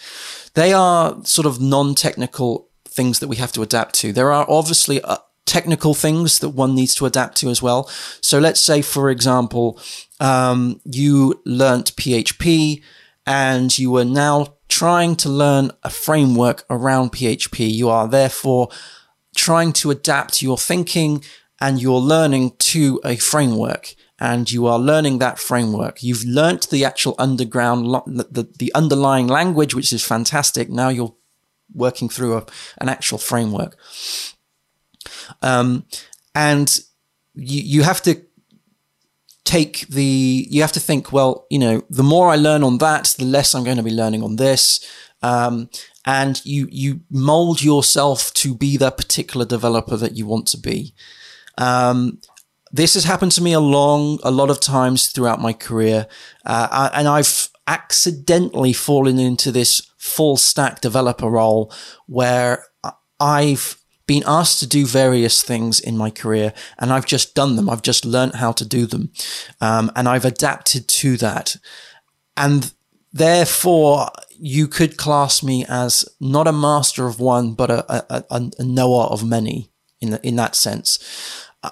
They 0.55 0.73
are 0.73 1.23
sort 1.23 1.45
of 1.45 1.61
non 1.61 1.95
technical 1.95 2.69
things 2.87 3.19
that 3.19 3.27
we 3.27 3.35
have 3.35 3.51
to 3.53 3.61
adapt 3.61 3.95
to. 3.95 4.11
There 4.11 4.31
are 4.31 4.45
obviously 4.49 5.01
uh, 5.01 5.17
technical 5.45 5.93
things 5.93 6.39
that 6.39 6.49
one 6.49 6.75
needs 6.75 6.95
to 6.95 7.05
adapt 7.05 7.37
to 7.37 7.49
as 7.49 7.61
well. 7.61 7.89
So 8.21 8.39
let's 8.39 8.59
say, 8.59 8.81
for 8.81 9.09
example, 9.09 9.79
um, 10.19 10.81
you 10.83 11.41
learnt 11.45 11.95
PHP 11.95 12.83
and 13.25 13.77
you 13.77 13.95
are 13.97 14.05
now 14.05 14.55
trying 14.67 15.15
to 15.17 15.29
learn 15.29 15.71
a 15.83 15.89
framework 15.89 16.65
around 16.69 17.11
PHP. 17.11 17.71
You 17.71 17.89
are 17.89 18.07
therefore 18.07 18.69
trying 19.35 19.73
to 19.73 19.91
adapt 19.91 20.41
your 20.41 20.57
thinking 20.57 21.23
and 21.61 21.81
you're 21.81 21.99
learning 21.99 22.53
to 22.59 23.01
a 23.03 23.17
framework 23.17 23.95
and 24.19 24.51
you 24.51 24.67
are 24.67 24.79
learning 24.79 25.19
that 25.19 25.39
framework. 25.39 26.03
You've 26.03 26.25
learnt 26.25 26.69
the 26.69 26.83
actual 26.83 27.15
underground, 27.17 27.85
the, 28.05 28.47
the 28.57 28.71
underlying 28.75 29.27
language, 29.27 29.73
which 29.73 29.93
is 29.93 30.03
fantastic. 30.03 30.69
Now 30.69 30.89
you're 30.89 31.15
working 31.73 32.09
through 32.09 32.37
a, 32.37 32.45
an 32.79 32.89
actual 32.89 33.17
framework. 33.17 33.77
Um, 35.41 35.85
and 36.35 36.79
you, 37.33 37.61
you 37.61 37.83
have 37.83 38.01
to 38.03 38.21
take 39.45 39.87
the, 39.87 40.47
you 40.49 40.61
have 40.61 40.73
to 40.73 40.79
think, 40.79 41.11
well, 41.11 41.45
you 41.49 41.59
know, 41.59 41.83
the 41.89 42.03
more 42.03 42.29
I 42.29 42.35
learn 42.35 42.63
on 42.63 42.77
that, 42.79 43.15
the 43.17 43.25
less 43.25 43.55
I'm 43.55 43.63
going 43.63 43.77
to 43.77 43.83
be 43.83 43.91
learning 43.91 44.21
on 44.21 44.35
this. 44.35 44.85
Um, 45.21 45.69
and 46.05 46.43
you, 46.45 46.67
you 46.71 47.01
mold 47.09 47.61
yourself 47.63 48.33
to 48.35 48.53
be 48.53 48.77
the 48.77 48.91
particular 48.91 49.45
developer 49.45 49.95
that 49.97 50.15
you 50.15 50.25
want 50.25 50.47
to 50.47 50.57
be. 50.57 50.93
Um, 51.59 52.19
this 52.71 52.95
has 52.95 53.03
happened 53.03 53.31
to 53.33 53.43
me 53.43 53.53
a 53.53 53.59
long, 53.59 54.19
a 54.23 54.31
lot 54.31 54.49
of 54.49 54.59
times 54.59 55.07
throughout 55.07 55.41
my 55.41 55.53
career. 55.53 56.07
Uh, 56.45 56.89
and 56.93 57.07
I've 57.07 57.49
accidentally 57.67 58.73
fallen 58.73 59.19
into 59.19 59.51
this 59.51 59.91
full 59.97 60.37
stack 60.37 60.81
developer 60.81 61.29
role 61.29 61.71
where 62.07 62.65
I've 63.19 63.77
been 64.07 64.23
asked 64.25 64.59
to 64.59 64.67
do 64.67 64.87
various 64.87 65.43
things 65.43 65.79
in 65.79 65.95
my 65.95 66.09
career 66.09 66.51
and 66.79 66.91
I've 66.91 67.05
just 67.05 67.35
done 67.35 67.55
them. 67.55 67.69
I've 67.69 67.83
just 67.83 68.05
learned 68.05 68.35
how 68.35 68.51
to 68.53 68.65
do 68.65 68.87
them. 68.87 69.11
Um, 69.61 69.91
and 69.95 70.09
I've 70.09 70.25
adapted 70.25 70.87
to 70.87 71.15
that. 71.17 71.55
And 72.35 72.73
therefore, 73.13 74.09
you 74.31 74.67
could 74.67 74.97
class 74.97 75.43
me 75.43 75.63
as 75.69 76.05
not 76.19 76.47
a 76.47 76.51
master 76.51 77.05
of 77.05 77.19
one, 77.19 77.53
but 77.53 77.69
a, 77.69 78.15
a, 78.33 78.51
a, 78.57 78.63
knower 78.63 79.03
of 79.03 79.23
many 79.23 79.69
in, 80.01 80.11
the, 80.11 80.25
in 80.25 80.37
that 80.37 80.55
sense. 80.55 80.97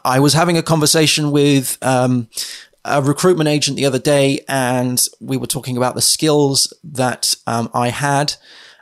I 0.03 0.19
was 0.19 0.33
having 0.33 0.57
a 0.57 0.63
conversation 0.63 1.31
with 1.31 1.77
um, 1.81 2.27
a 2.83 3.01
recruitment 3.01 3.47
agent 3.47 3.77
the 3.77 3.85
other 3.85 3.99
day, 3.99 4.43
and 4.47 5.03
we 5.19 5.37
were 5.37 5.47
talking 5.47 5.77
about 5.77 5.95
the 5.95 6.01
skills 6.01 6.73
that 6.83 7.35
um, 7.45 7.69
I 7.73 7.89
had. 7.89 8.33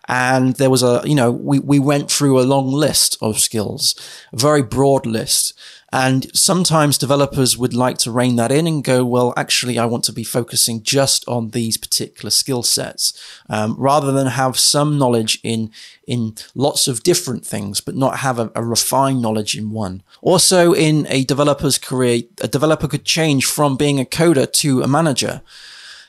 And 0.07 0.55
there 0.55 0.69
was 0.69 0.83
a, 0.83 1.01
you 1.03 1.15
know, 1.15 1.31
we, 1.31 1.59
we 1.59 1.79
went 1.79 2.11
through 2.11 2.39
a 2.39 2.43
long 2.43 2.71
list 2.71 3.17
of 3.21 3.39
skills, 3.39 3.95
a 4.31 4.37
very 4.37 4.61
broad 4.61 5.05
list. 5.05 5.53
And 5.91 6.27
sometimes 6.35 6.97
developers 6.97 7.57
would 7.57 7.73
like 7.73 7.97
to 7.99 8.11
rein 8.11 8.35
that 8.35 8.51
in 8.51 8.67
and 8.67 8.83
go, 8.83 9.05
well, 9.05 9.33
actually, 9.37 9.79
I 9.79 9.85
want 9.85 10.03
to 10.05 10.11
be 10.11 10.25
focusing 10.25 10.83
just 10.83 11.25
on 11.25 11.51
these 11.51 11.77
particular 11.77 12.31
skill 12.31 12.63
sets, 12.63 13.13
um, 13.49 13.75
rather 13.77 14.11
than 14.11 14.27
have 14.27 14.59
some 14.59 14.97
knowledge 14.97 15.39
in, 15.41 15.71
in 16.05 16.35
lots 16.53 16.89
of 16.89 17.03
different 17.03 17.45
things, 17.45 17.79
but 17.79 17.95
not 17.95 18.17
have 18.17 18.39
a, 18.39 18.51
a 18.55 18.63
refined 18.63 19.21
knowledge 19.21 19.55
in 19.55 19.71
one. 19.71 20.03
Also, 20.21 20.73
in 20.73 21.07
a 21.09 21.23
developer's 21.23 21.77
career, 21.77 22.23
a 22.41 22.47
developer 22.47 22.89
could 22.89 23.05
change 23.05 23.45
from 23.45 23.77
being 23.77 23.99
a 23.99 24.05
coder 24.05 24.51
to 24.51 24.81
a 24.81 24.87
manager. 24.87 25.41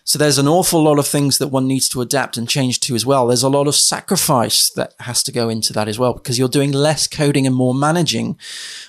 So 0.07 0.21
there's 0.21 0.39
an 0.39 0.47
awful 0.47 0.85
lot 0.85 1.01
of 1.01 1.07
things 1.07 1.39
that 1.39 1.49
one 1.49 1.67
needs 1.67 1.89
to 1.89 2.01
adapt 2.01 2.37
and 2.37 2.49
change 2.49 2.79
to 2.81 2.95
as 2.95 3.05
well. 3.05 3.27
There's 3.27 3.43
a 3.43 3.49
lot 3.49 3.67
of 3.67 3.75
sacrifice 3.75 4.71
that 4.71 4.95
has 5.01 5.25
to 5.25 5.33
go 5.33 5.49
into 5.49 5.73
that 5.73 5.89
as 5.89 5.99
well 5.99 6.13
because 6.13 6.39
you're 6.39 6.49
doing 6.49 6.71
less 6.71 7.09
coding 7.09 7.45
and 7.45 7.57
more 7.57 7.75
managing. 7.75 8.39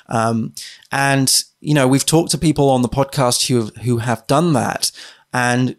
Um, 0.10 0.54
and 0.92 1.44
you 1.60 1.74
know, 1.74 1.88
we've 1.88 2.06
talked 2.06 2.30
to 2.32 2.38
people 2.38 2.70
on 2.70 2.84
the 2.84 2.88
podcast 2.88 3.48
who 3.48 3.66
have, 3.66 3.76
who 3.78 3.98
have 3.98 4.28
done 4.28 4.54
that, 4.54 4.92
and 5.34 5.76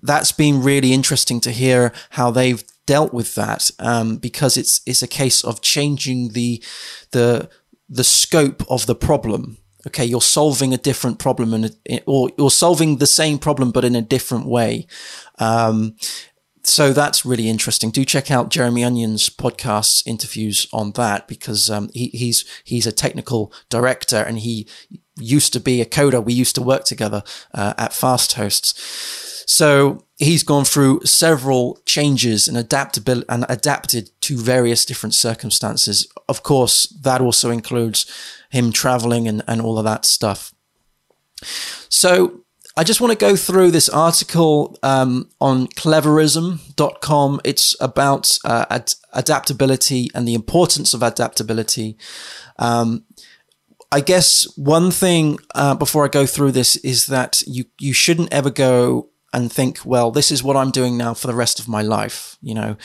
that's 0.00 0.30
been 0.30 0.62
really 0.62 0.92
interesting 0.92 1.40
to 1.40 1.50
hear 1.50 1.92
how 2.10 2.30
they've 2.30 2.62
dealt 2.86 3.12
with 3.12 3.34
that 3.34 3.72
um, 3.80 4.16
because 4.16 4.56
it's 4.56 4.80
it's 4.86 5.02
a 5.02 5.08
case 5.08 5.42
of 5.42 5.60
changing 5.60 6.34
the 6.34 6.62
the 7.10 7.50
the 7.88 8.04
scope 8.04 8.62
of 8.70 8.86
the 8.86 8.94
problem 8.94 9.58
okay, 9.86 10.04
you're 10.04 10.20
solving 10.20 10.74
a 10.74 10.78
different 10.78 11.18
problem 11.18 11.54
and 11.54 11.76
or 12.06 12.30
you're 12.36 12.50
solving 12.50 12.96
the 12.96 13.06
same 13.06 13.38
problem 13.38 13.70
but 13.70 13.84
in 13.84 13.94
a 13.94 14.02
different 14.02 14.46
way. 14.46 14.86
Um, 15.38 15.96
so 16.64 16.92
that's 16.92 17.24
really 17.24 17.48
interesting. 17.48 17.90
Do 17.90 18.04
check 18.04 18.30
out 18.30 18.50
Jeremy 18.50 18.82
Onion's 18.82 19.30
podcasts 19.30 20.04
interviews 20.04 20.66
on 20.72 20.92
that 20.92 21.28
because 21.28 21.70
um, 21.70 21.90
he, 21.94 22.08
he's 22.08 22.44
he's 22.64 22.86
a 22.86 22.92
technical 22.92 23.52
director 23.68 24.16
and 24.16 24.40
he 24.40 24.68
used 25.16 25.52
to 25.52 25.60
be 25.60 25.80
a 25.80 25.86
coder. 25.86 26.24
We 26.24 26.32
used 26.32 26.56
to 26.56 26.62
work 26.62 26.84
together 26.84 27.22
uh, 27.54 27.74
at 27.78 27.92
Fasthosts. 27.92 28.74
So 29.48 30.04
he's 30.16 30.42
gone 30.42 30.64
through 30.64 31.02
several 31.04 31.78
changes 31.86 32.48
and 32.48 32.56
adaptability 32.56 33.26
and 33.28 33.46
adapted 33.48 34.10
to 34.22 34.36
various 34.36 34.84
different 34.84 35.14
circumstances. 35.14 36.12
Of 36.28 36.42
course, 36.42 36.88
that 37.02 37.20
also 37.20 37.50
includes 37.50 38.06
him 38.50 38.72
traveling 38.72 39.28
and, 39.28 39.42
and 39.46 39.60
all 39.60 39.78
of 39.78 39.84
that 39.84 40.04
stuff. 40.04 40.54
So 41.88 42.44
I 42.76 42.84
just 42.84 43.00
want 43.00 43.12
to 43.12 43.18
go 43.18 43.36
through 43.36 43.70
this 43.70 43.88
article 43.88 44.78
um, 44.82 45.30
on 45.40 45.66
cleverism.com. 45.68 47.40
It's 47.44 47.74
about 47.80 48.38
uh, 48.44 48.66
ad- 48.68 48.94
adaptability 49.14 50.10
and 50.14 50.28
the 50.28 50.34
importance 50.34 50.92
of 50.92 51.02
adaptability. 51.02 51.96
Um, 52.58 53.04
I 53.90 54.00
guess 54.00 54.46
one 54.58 54.90
thing 54.90 55.38
uh, 55.54 55.74
before 55.74 56.04
I 56.04 56.08
go 56.08 56.26
through 56.26 56.52
this 56.52 56.76
is 56.76 57.06
that 57.06 57.42
you 57.46 57.64
you 57.78 57.92
shouldn't 57.92 58.32
ever 58.32 58.50
go 58.50 59.10
and 59.32 59.52
think, 59.52 59.80
well, 59.84 60.10
this 60.10 60.30
is 60.30 60.42
what 60.42 60.56
I'm 60.56 60.70
doing 60.70 60.96
now 60.96 61.14
for 61.14 61.28
the 61.28 61.34
rest 61.34 61.60
of 61.60 61.68
my 61.68 61.82
life. 61.82 62.36
You 62.42 62.54
know, 62.54 62.76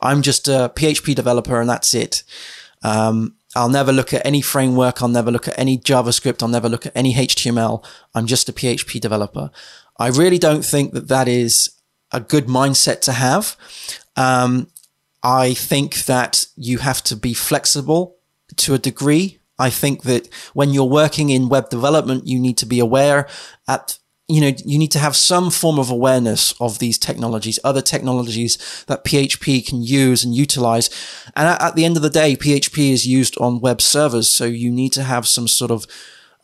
I'm 0.00 0.22
just 0.22 0.48
a 0.48 0.72
PHP 0.74 1.14
developer 1.14 1.60
and 1.60 1.68
that's 1.68 1.94
it. 1.94 2.22
Um, 2.82 3.36
I'll 3.56 3.68
never 3.68 3.92
look 3.92 4.14
at 4.14 4.24
any 4.24 4.40
framework. 4.40 5.02
I'll 5.02 5.08
never 5.08 5.30
look 5.30 5.48
at 5.48 5.58
any 5.58 5.76
JavaScript. 5.76 6.42
I'll 6.42 6.48
never 6.48 6.68
look 6.68 6.86
at 6.86 6.92
any 6.94 7.14
HTML. 7.14 7.84
I'm 8.14 8.26
just 8.26 8.48
a 8.48 8.52
PHP 8.52 9.00
developer. 9.00 9.50
I 9.98 10.08
really 10.08 10.38
don't 10.38 10.64
think 10.64 10.92
that 10.92 11.08
that 11.08 11.28
is 11.28 11.70
a 12.12 12.20
good 12.20 12.46
mindset 12.46 13.00
to 13.02 13.12
have. 13.12 13.56
Um, 14.16 14.68
I 15.22 15.54
think 15.54 16.04
that 16.06 16.46
you 16.56 16.78
have 16.78 17.02
to 17.04 17.16
be 17.16 17.34
flexible 17.34 18.16
to 18.56 18.74
a 18.74 18.78
degree. 18.78 19.38
I 19.58 19.68
think 19.68 20.04
that 20.04 20.28
when 20.54 20.70
you're 20.70 20.84
working 20.84 21.28
in 21.28 21.48
web 21.48 21.68
development, 21.68 22.26
you 22.26 22.38
need 22.38 22.56
to 22.58 22.66
be 22.66 22.80
aware 22.80 23.28
at 23.68 23.98
you 24.30 24.40
know, 24.40 24.52
you 24.64 24.78
need 24.78 24.92
to 24.92 24.98
have 24.98 25.16
some 25.16 25.50
form 25.50 25.78
of 25.78 25.90
awareness 25.90 26.52
of 26.60 26.78
these 26.78 26.98
technologies, 26.98 27.58
other 27.64 27.82
technologies 27.82 28.84
that 28.86 29.04
PHP 29.04 29.66
can 29.66 29.82
use 29.82 30.24
and 30.24 30.34
utilize. 30.34 30.88
And 31.34 31.48
at, 31.48 31.60
at 31.60 31.74
the 31.74 31.84
end 31.84 31.96
of 31.96 32.02
the 32.02 32.10
day, 32.10 32.36
PHP 32.36 32.92
is 32.92 33.06
used 33.06 33.36
on 33.38 33.60
web 33.60 33.80
servers. 33.80 34.28
So 34.28 34.44
you 34.44 34.70
need 34.70 34.92
to 34.92 35.02
have 35.02 35.26
some 35.26 35.48
sort 35.48 35.70
of 35.70 35.86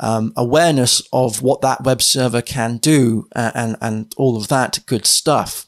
um, 0.00 0.32
awareness 0.36 1.00
of 1.12 1.42
what 1.42 1.60
that 1.62 1.84
web 1.84 2.02
server 2.02 2.42
can 2.42 2.78
do 2.78 3.28
and, 3.34 3.52
and, 3.54 3.76
and 3.80 4.14
all 4.16 4.36
of 4.36 4.48
that 4.48 4.80
good 4.86 5.06
stuff. 5.06 5.66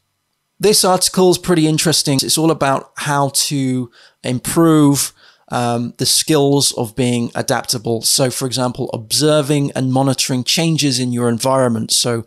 This 0.60 0.84
article 0.84 1.30
is 1.30 1.38
pretty 1.38 1.68
interesting. 1.68 2.18
It's 2.22 2.36
all 2.36 2.50
about 2.50 2.90
how 2.96 3.30
to 3.32 3.90
improve 4.24 5.12
um, 5.50 5.94
the 5.98 6.06
skills 6.06 6.72
of 6.72 6.94
being 6.94 7.30
adaptable. 7.34 8.02
So, 8.02 8.30
for 8.30 8.46
example, 8.46 8.90
observing 8.92 9.72
and 9.72 9.92
monitoring 9.92 10.44
changes 10.44 10.98
in 10.98 11.12
your 11.12 11.28
environment. 11.28 11.90
So, 11.90 12.24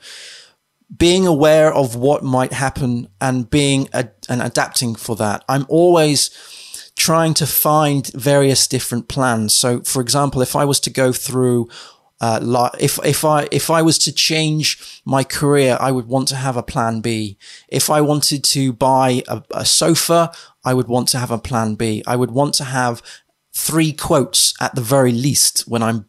being 0.96 1.25
aware 1.25 1.74
of 1.74 1.96
what 1.96 2.24
might 2.24 2.51
happen 2.51 3.08
and 3.22 3.50
being 3.50 3.88
ad- 3.94 4.13
and 4.28 4.42
adapting 4.42 4.96
for 4.96 5.16
that. 5.16 5.44
I'm 5.48 5.66
always 5.70 6.30
trying 6.98 7.34
to 7.36 7.48
find 7.48 8.08
various 8.08 8.68
different 8.68 9.08
plans. 9.08 9.56
So, 9.56 9.82
for 9.82 10.01
example, 10.01 10.42
if 10.42 10.56
I 10.56 10.66
was 10.66 10.80
to 10.82 10.90
go 10.90 11.13
through 11.13 11.70
uh, 12.22 12.70
if 12.80 13.00
if 13.04 13.25
I 13.25 13.48
if 13.51 13.72
I 13.72 13.82
was 13.82 13.98
to 14.00 14.12
change 14.13 15.01
my 15.06 15.24
career, 15.24 15.75
I 15.80 15.92
would 15.92 16.08
want 16.08 16.28
to 16.28 16.36
have 16.36 16.56
a 16.56 16.62
plan 16.62 17.01
B. 17.01 17.38
If 17.68 17.90
I 17.90 18.01
wanted 18.01 18.44
to 18.44 18.72
buy 18.74 19.24
a, 19.28 19.42
a 19.50 19.66
sofa, 19.66 20.32
I 20.63 20.74
would 20.74 20.88
want 20.88 21.08
to 21.10 21.20
have 21.20 21.32
a 21.32 21.38
plan 21.38 21.75
B. 21.75 22.03
I 22.06 22.15
would 22.15 22.32
want 22.32 22.53
to 22.56 22.63
have 22.63 23.01
three 23.53 23.91
quotes 23.91 24.53
at 24.62 24.75
the 24.75 24.82
very 24.82 25.12
least 25.12 25.68
when 25.68 25.84
I'm 25.84 26.06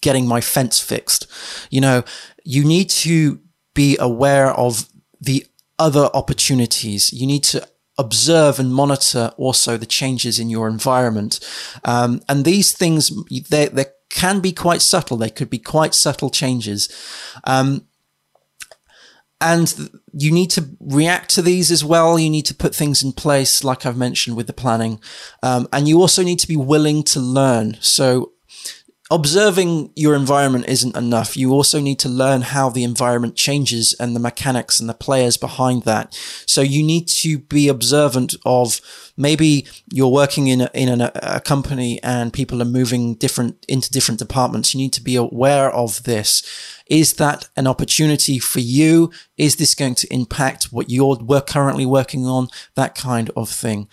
getting 0.00 0.26
my 0.26 0.40
fence 0.40 0.78
fixed. 0.80 1.26
You 1.70 1.80
know, 1.80 2.04
you 2.44 2.64
need 2.64 2.90
to 2.90 3.40
be 3.74 3.96
aware 3.98 4.50
of 4.52 4.88
the 5.20 5.46
other 5.78 6.08
opportunities. 6.14 7.12
You 7.12 7.26
need 7.26 7.44
to 7.44 7.66
observe 7.98 8.58
and 8.58 8.74
monitor 8.74 9.32
also 9.36 9.76
the 9.76 9.86
changes 9.86 10.38
in 10.38 10.50
your 10.50 10.68
environment. 10.68 11.40
Um, 11.84 12.22
and 12.28 12.44
these 12.44 12.72
things, 12.72 13.10
they, 13.48 13.66
they 13.66 13.86
can 14.10 14.40
be 14.40 14.52
quite 14.52 14.82
subtle. 14.82 15.16
They 15.16 15.30
could 15.30 15.50
be 15.50 15.58
quite 15.58 15.94
subtle 15.94 16.30
changes. 16.30 16.88
Um, 17.44 17.85
and 19.40 19.90
you 20.12 20.32
need 20.32 20.50
to 20.52 20.66
react 20.80 21.30
to 21.34 21.42
these 21.42 21.70
as 21.70 21.84
well. 21.84 22.18
You 22.18 22.30
need 22.30 22.46
to 22.46 22.54
put 22.54 22.74
things 22.74 23.02
in 23.02 23.12
place, 23.12 23.62
like 23.62 23.84
I've 23.84 23.96
mentioned 23.96 24.36
with 24.36 24.46
the 24.46 24.52
planning. 24.52 25.00
Um, 25.42 25.68
and 25.72 25.86
you 25.86 26.00
also 26.00 26.22
need 26.22 26.38
to 26.40 26.48
be 26.48 26.56
willing 26.56 27.02
to 27.04 27.20
learn. 27.20 27.76
So 27.80 28.32
observing 29.10 29.92
your 29.94 30.14
environment 30.14 30.66
isn't 30.66 30.96
enough. 30.96 31.36
You 31.36 31.52
also 31.52 31.80
need 31.80 31.98
to 32.00 32.08
learn 32.08 32.42
how 32.42 32.70
the 32.70 32.82
environment 32.82 33.36
changes 33.36 33.94
and 34.00 34.16
the 34.16 34.20
mechanics 34.20 34.80
and 34.80 34.88
the 34.88 34.94
players 34.94 35.36
behind 35.36 35.84
that. 35.84 36.14
So 36.46 36.60
you 36.60 36.82
need 36.82 37.06
to 37.08 37.38
be 37.38 37.68
observant 37.68 38.34
of 38.44 38.80
maybe 39.16 39.66
you're 39.92 40.08
working 40.08 40.48
in 40.48 40.62
a, 40.62 40.70
in 40.74 41.00
a, 41.00 41.12
a 41.14 41.40
company 41.40 42.02
and 42.02 42.32
people 42.32 42.60
are 42.60 42.66
moving 42.66 43.14
different 43.14 43.64
into 43.68 43.92
different 43.92 44.18
departments. 44.18 44.74
You 44.74 44.78
need 44.78 44.92
to 44.94 45.02
be 45.02 45.14
aware 45.14 45.70
of 45.70 46.02
this. 46.02 46.42
Is 46.88 47.14
that 47.14 47.48
an 47.56 47.66
opportunity 47.66 48.38
for 48.38 48.60
you 48.60 49.12
Is 49.36 49.56
this 49.56 49.74
going 49.74 49.94
to 49.96 50.12
impact 50.12 50.72
what 50.72 50.90
you're 50.90 51.16
currently 51.42 51.86
working 51.86 52.26
on? 52.26 52.48
That 52.74 52.94
kind 52.94 53.30
of 53.36 53.48
thing. 53.48 53.88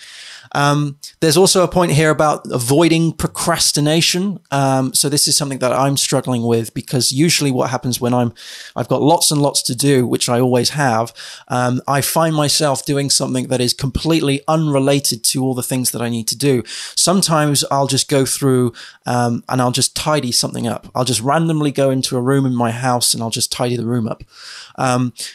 Um, 0.53 0.97
there's 1.19 1.38
also 1.38 1.63
a 1.63 1.67
point 1.67 1.91
here 1.91 2.09
about 2.09 2.45
avoiding 2.51 3.12
procrastination. 3.12 4.39
Um, 4.51 4.93
so 4.93 5.09
this 5.09 5.27
is 5.27 5.35
something 5.35 5.59
that 5.59 5.73
I'm 5.73 5.97
struggling 5.97 6.43
with 6.43 6.73
because 6.73 7.12
usually 7.12 7.51
what 7.51 7.71
happens 7.71 8.00
when 8.00 8.13
I'm, 8.13 8.33
I've 8.75 8.88
got 8.88 9.01
lots 9.01 9.31
and 9.31 9.41
lots 9.41 9.62
to 9.63 9.75
do, 9.75 10.05
which 10.07 10.29
I 10.29 10.39
always 10.39 10.69
have. 10.71 11.13
Um, 11.47 11.81
I 11.88 12.01
find 12.01 12.35
myself 12.35 12.85
doing 12.85 13.09
something 13.09 13.47
that 13.47 13.62
is 13.62 13.73
completely 13.73 14.41
unrelated 14.47 15.23
to 15.25 15.43
all 15.43 15.53
the 15.53 15.63
things 15.63 15.91
that 15.91 16.01
I 16.01 16.09
need 16.09 16.27
to 16.29 16.38
do. 16.38 16.63
Sometimes 16.95 17.63
I'll 17.71 17.88
just 17.88 18.07
go 18.07 18.25
through 18.25 18.73
um, 19.05 19.43
and 19.50 19.62
I'll 19.62 19.71
just 19.71 19.95
tidy 19.95 20.31
something 20.31 20.67
up. 20.67 20.88
I'll 20.93 21.05
just 21.05 21.21
randomly 21.21 21.71
go 21.71 21.89
into 21.89 22.15
a 22.15 22.21
room 22.21 22.45
in 22.45 22.55
my 22.55 22.71
house 22.71 23.13
and 23.13 23.23
I'll 23.23 23.29
just 23.29 23.51
tidy 23.51 23.75
the 23.75 23.85
room 23.85 24.07
up. 24.07 24.23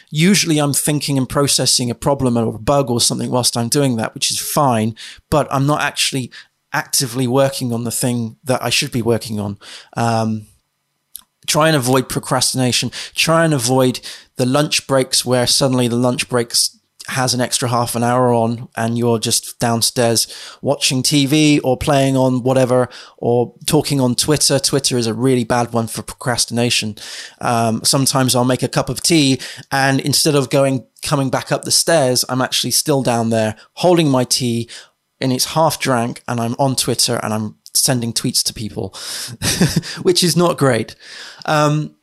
Usually 0.09 0.59
I'm 0.59 0.73
thinking 0.73 1.17
and 1.17 1.27
processing 1.27 1.89
a 1.89 1.95
problem 1.95 2.37
or 2.37 2.55
a 2.55 2.59
bug 2.59 2.89
or 2.89 3.01
something 3.01 3.29
whilst 3.29 3.57
I'm 3.57 3.69
doing 3.69 3.95
that, 3.97 4.13
which 4.13 4.31
is 4.31 4.39
fine, 4.39 4.95
but 5.29 5.47
I'm 5.51 5.65
not 5.65 5.81
actually 5.81 6.31
actively 6.73 7.27
working 7.27 7.73
on 7.73 7.83
the 7.83 7.91
thing 7.91 8.37
that 8.43 8.63
I 8.63 8.69
should 8.69 8.91
be 8.91 9.01
working 9.01 9.39
on. 9.39 9.57
Um, 9.97 10.47
try 11.47 11.67
and 11.67 11.75
avoid 11.75 12.09
procrastination. 12.09 12.91
Try 13.15 13.45
and 13.45 13.53
avoid 13.53 13.99
the 14.35 14.45
lunch 14.45 14.87
breaks 14.87 15.25
where 15.25 15.47
suddenly 15.47 15.87
the 15.87 15.95
lunch 15.95 16.29
breaks 16.29 16.78
has 17.09 17.33
an 17.33 17.41
extra 17.41 17.69
half 17.69 17.95
an 17.95 18.03
hour 18.03 18.33
on 18.33 18.69
and 18.75 18.97
you're 18.97 19.19
just 19.19 19.59
downstairs 19.59 20.27
watching 20.61 21.03
TV 21.03 21.59
or 21.63 21.77
playing 21.77 22.15
on 22.15 22.43
whatever 22.43 22.89
or 23.17 23.53
talking 23.65 23.99
on 23.99 24.15
Twitter. 24.15 24.59
Twitter 24.59 24.97
is 24.97 25.07
a 25.07 25.13
really 25.13 25.43
bad 25.43 25.73
one 25.73 25.87
for 25.87 26.01
procrastination. 26.01 26.95
Um, 27.41 27.83
sometimes 27.83 28.35
I'll 28.35 28.45
make 28.45 28.63
a 28.63 28.67
cup 28.67 28.89
of 28.89 29.01
tea 29.01 29.39
and 29.71 29.99
instead 29.99 30.35
of 30.35 30.49
going, 30.49 30.85
coming 31.01 31.29
back 31.29 31.51
up 31.51 31.63
the 31.63 31.71
stairs, 31.71 32.25
I'm 32.29 32.41
actually 32.41 32.71
still 32.71 33.03
down 33.03 33.29
there 33.29 33.55
holding 33.73 34.09
my 34.09 34.23
tea 34.23 34.69
and 35.21 35.33
it's 35.33 35.45
half 35.45 35.79
drank 35.79 36.23
and 36.27 36.39
I'm 36.39 36.55
on 36.59 36.75
Twitter 36.75 37.19
and 37.21 37.33
I'm 37.33 37.55
sending 37.73 38.13
tweets 38.13 38.43
to 38.43 38.53
people, 38.53 38.95
which 40.03 40.23
is 40.23 40.35
not 40.35 40.57
great. 40.57 40.95
Um, 41.45 41.95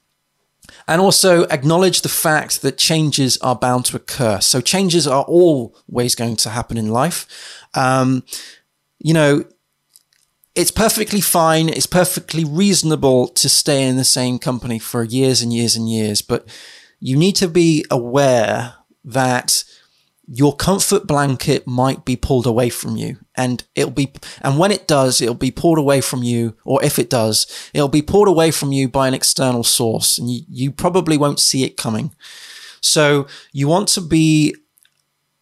and 0.88 1.00
also 1.00 1.44
acknowledge 1.44 2.02
the 2.02 2.08
fact 2.08 2.62
that 2.62 2.78
changes 2.78 3.36
are 3.38 3.56
bound 3.56 3.84
to 3.86 3.96
occur. 3.96 4.40
So 4.40 4.60
changes 4.60 5.06
are 5.06 5.24
always 5.24 6.14
going 6.14 6.36
to 6.36 6.50
happen 6.50 6.76
in 6.76 6.90
life. 6.90 7.26
Um, 7.74 8.22
you 8.98 9.12
know, 9.12 9.44
it's 10.54 10.70
perfectly 10.70 11.20
fine. 11.20 11.68
It's 11.68 11.86
perfectly 11.86 12.44
reasonable 12.44 13.28
to 13.28 13.48
stay 13.48 13.86
in 13.86 13.96
the 13.96 14.04
same 14.04 14.38
company 14.38 14.78
for 14.78 15.02
years 15.02 15.42
and 15.42 15.52
years 15.52 15.76
and 15.76 15.88
years, 15.88 16.22
but 16.22 16.48
you 16.98 17.16
need 17.16 17.36
to 17.36 17.48
be 17.48 17.84
aware 17.90 18.74
that 19.04 19.64
your 20.28 20.54
comfort 20.56 21.06
blanket 21.06 21.66
might 21.66 22.04
be 22.04 22.16
pulled 22.16 22.46
away 22.46 22.68
from 22.68 22.96
you 22.96 23.16
and 23.36 23.64
it'll 23.74 23.90
be 23.90 24.12
and 24.42 24.58
when 24.58 24.72
it 24.72 24.88
does 24.88 25.20
it'll 25.20 25.34
be 25.34 25.52
pulled 25.52 25.78
away 25.78 26.00
from 26.00 26.22
you 26.22 26.56
or 26.64 26.82
if 26.84 26.98
it 26.98 27.08
does 27.08 27.46
it'll 27.72 27.88
be 27.88 28.02
pulled 28.02 28.26
away 28.26 28.50
from 28.50 28.72
you 28.72 28.88
by 28.88 29.06
an 29.06 29.14
external 29.14 29.62
source 29.62 30.18
and 30.18 30.30
you, 30.30 30.42
you 30.48 30.72
probably 30.72 31.16
won't 31.16 31.38
see 31.38 31.64
it 31.64 31.76
coming. 31.76 32.14
So 32.80 33.26
you 33.52 33.68
want 33.68 33.88
to 33.90 34.00
be 34.00 34.54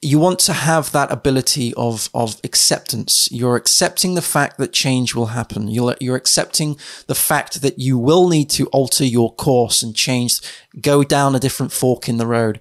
you 0.04 0.18
want 0.18 0.38
to 0.38 0.52
have 0.52 0.92
that 0.92 1.10
ability 1.10 1.72
of 1.78 2.10
of 2.12 2.38
acceptance. 2.44 3.28
You're 3.32 3.56
accepting 3.56 4.14
the 4.14 4.22
fact 4.22 4.58
that 4.58 4.72
change 4.72 5.14
will 5.14 5.26
happen. 5.26 5.68
You're 5.68 5.96
you're 5.98 6.16
accepting 6.16 6.76
the 7.06 7.14
fact 7.14 7.62
that 7.62 7.78
you 7.78 7.96
will 7.98 8.28
need 8.28 8.50
to 8.50 8.66
alter 8.66 9.04
your 9.04 9.34
course 9.34 9.82
and 9.82 9.96
change 9.96 10.40
go 10.80 11.04
down 11.04 11.34
a 11.34 11.40
different 11.40 11.72
fork 11.72 12.08
in 12.08 12.18
the 12.18 12.26
road. 12.26 12.60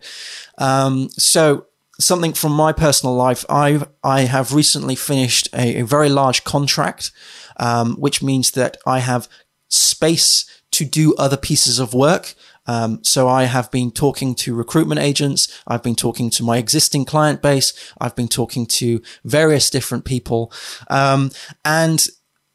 Um, 0.57 1.09
so 1.17 1.65
something 1.99 2.33
from 2.33 2.51
my 2.51 2.71
personal 2.73 3.15
life. 3.15 3.45
I 3.49 3.85
I 4.03 4.21
have 4.21 4.53
recently 4.53 4.95
finished 4.95 5.47
a, 5.53 5.81
a 5.81 5.85
very 5.85 6.09
large 6.09 6.43
contract, 6.43 7.11
um, 7.57 7.95
which 7.95 8.21
means 8.21 8.51
that 8.51 8.77
I 8.85 8.99
have 8.99 9.27
space 9.69 10.45
to 10.71 10.85
do 10.85 11.15
other 11.15 11.37
pieces 11.37 11.79
of 11.79 11.93
work. 11.93 12.33
Um, 12.65 13.03
so 13.03 13.27
I 13.27 13.43
have 13.43 13.69
been 13.71 13.91
talking 13.91 14.35
to 14.35 14.55
recruitment 14.55 15.01
agents. 15.01 15.61
I've 15.67 15.83
been 15.83 15.95
talking 15.95 16.29
to 16.31 16.43
my 16.43 16.57
existing 16.57 17.05
client 17.05 17.41
base. 17.41 17.73
I've 17.99 18.15
been 18.15 18.29
talking 18.29 18.65
to 18.67 19.01
various 19.25 19.69
different 19.69 20.05
people, 20.05 20.51
um, 20.89 21.31
and 21.65 22.07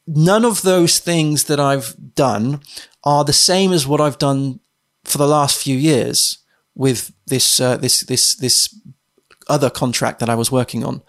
none 0.06 0.44
of 0.44 0.62
those 0.62 0.98
things 0.98 1.44
that 1.44 1.60
I've 1.60 1.94
done 2.14 2.60
are 3.04 3.24
the 3.24 3.32
same 3.32 3.72
as 3.72 3.86
what 3.86 4.00
I've 4.00 4.18
done 4.18 4.60
for 5.04 5.18
the 5.18 5.28
last 5.28 5.62
few 5.62 5.76
years 5.76 6.38
with 6.74 7.12
this 7.26 7.60
uh, 7.60 7.76
this 7.76 8.00
this 8.02 8.34
this 8.36 8.74
other 9.48 9.70
contract 9.70 10.20
that 10.20 10.28
I 10.28 10.34
was 10.34 10.52
working 10.52 10.84
on. 10.84 11.02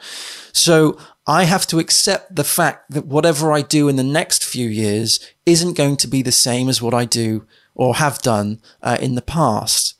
So 0.54 0.98
I 1.28 1.44
have 1.44 1.68
to 1.68 1.80
accept 1.80 2.36
the 2.36 2.44
fact 2.44 2.92
that 2.92 3.06
whatever 3.06 3.52
I 3.52 3.62
do 3.62 3.88
in 3.88 3.96
the 3.96 4.04
next 4.04 4.44
few 4.44 4.68
years 4.68 5.20
isn't 5.46 5.78
going 5.78 5.98
to 5.98 6.08
be 6.08 6.22
the 6.22 6.32
same 6.32 6.70
as 6.70 6.82
what 6.82 6.94
I 6.94 7.06
do 7.06 7.46
or 7.76 7.96
have 7.96 8.20
done 8.22 8.62
uh, 8.82 8.98
in 9.00 9.16
the 9.16 9.22
past. 9.22 9.96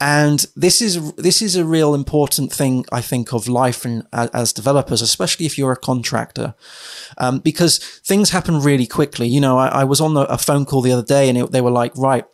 And 0.00 0.46
this 0.54 0.80
is 0.80 1.12
this 1.14 1.42
is 1.42 1.56
a 1.56 1.64
real 1.64 1.92
important 1.92 2.52
thing, 2.52 2.84
I 2.92 3.00
think, 3.00 3.32
of 3.32 3.48
life 3.48 3.84
and 3.84 4.06
uh, 4.12 4.28
as 4.32 4.52
developers, 4.52 5.02
especially 5.02 5.44
if 5.44 5.58
you're 5.58 5.72
a 5.72 5.76
contractor, 5.76 6.54
um, 7.16 7.40
because 7.40 7.78
things 8.04 8.30
happen 8.30 8.60
really 8.60 8.86
quickly. 8.86 9.26
You 9.26 9.40
know, 9.40 9.58
I, 9.58 9.68
I 9.68 9.84
was 9.84 10.00
on 10.00 10.16
a 10.16 10.38
phone 10.38 10.66
call 10.66 10.82
the 10.82 10.92
other 10.92 11.02
day, 11.02 11.28
and 11.28 11.36
it, 11.36 11.50
they 11.50 11.60
were 11.60 11.72
like, 11.72 11.96
"Right, 11.96 12.24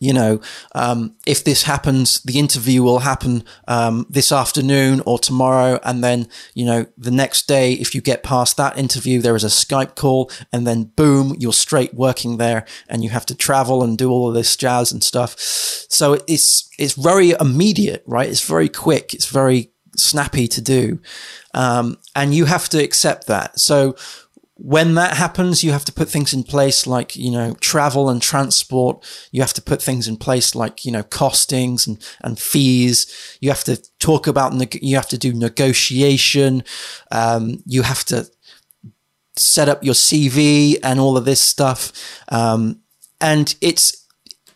you 0.00 0.12
know, 0.12 0.40
um, 0.74 1.16
if 1.26 1.42
this 1.42 1.64
happens, 1.64 2.20
the 2.22 2.38
interview 2.38 2.82
will 2.82 3.00
happen 3.00 3.42
um, 3.66 4.06
this 4.08 4.30
afternoon 4.30 5.02
or 5.06 5.18
tomorrow. 5.18 5.80
And 5.82 6.04
then, 6.04 6.28
you 6.54 6.64
know, 6.64 6.86
the 6.96 7.10
next 7.10 7.48
day, 7.48 7.72
if 7.72 7.94
you 7.94 8.00
get 8.00 8.22
past 8.22 8.56
that 8.56 8.78
interview, 8.78 9.20
there 9.20 9.34
is 9.36 9.44
a 9.44 9.48
Skype 9.48 9.96
call 9.96 10.30
and 10.52 10.66
then 10.66 10.84
boom, 10.84 11.34
you're 11.38 11.52
straight 11.52 11.94
working 11.94 12.36
there 12.36 12.64
and 12.88 13.02
you 13.02 13.10
have 13.10 13.26
to 13.26 13.34
travel 13.34 13.82
and 13.82 13.98
do 13.98 14.10
all 14.10 14.28
of 14.28 14.34
this 14.34 14.56
jazz 14.56 14.92
and 14.92 15.02
stuff. 15.02 15.38
So 15.38 16.18
it's, 16.28 16.68
it's 16.78 16.94
very 16.94 17.30
immediate, 17.40 18.04
right? 18.06 18.28
It's 18.28 18.46
very 18.46 18.68
quick. 18.68 19.14
It's 19.14 19.26
very 19.26 19.72
snappy 19.96 20.46
to 20.46 20.60
do. 20.60 21.00
Um, 21.54 21.98
and 22.14 22.34
you 22.34 22.44
have 22.44 22.68
to 22.68 22.82
accept 22.82 23.26
that. 23.26 23.58
So 23.58 23.96
when 24.58 24.96
that 24.96 25.16
happens, 25.16 25.62
you 25.62 25.70
have 25.70 25.84
to 25.84 25.92
put 25.92 26.08
things 26.08 26.34
in 26.34 26.42
place 26.42 26.84
like, 26.84 27.14
you 27.14 27.30
know, 27.30 27.54
travel 27.60 28.10
and 28.10 28.20
transport. 28.20 29.04
You 29.30 29.40
have 29.40 29.52
to 29.54 29.62
put 29.62 29.80
things 29.80 30.08
in 30.08 30.16
place 30.16 30.56
like, 30.56 30.84
you 30.84 30.90
know, 30.90 31.04
costings 31.04 31.86
and, 31.86 32.04
and 32.22 32.40
fees. 32.40 33.38
You 33.40 33.50
have 33.50 33.62
to 33.64 33.76
talk 34.00 34.26
about, 34.26 34.82
you 34.82 34.96
have 34.96 35.08
to 35.10 35.18
do 35.18 35.32
negotiation. 35.32 36.64
Um, 37.12 37.62
you 37.66 37.82
have 37.82 38.04
to 38.06 38.28
set 39.36 39.68
up 39.68 39.84
your 39.84 39.94
CV 39.94 40.76
and 40.82 40.98
all 40.98 41.16
of 41.16 41.24
this 41.24 41.40
stuff. 41.40 41.92
Um, 42.28 42.80
and 43.20 43.54
it's, 43.60 43.97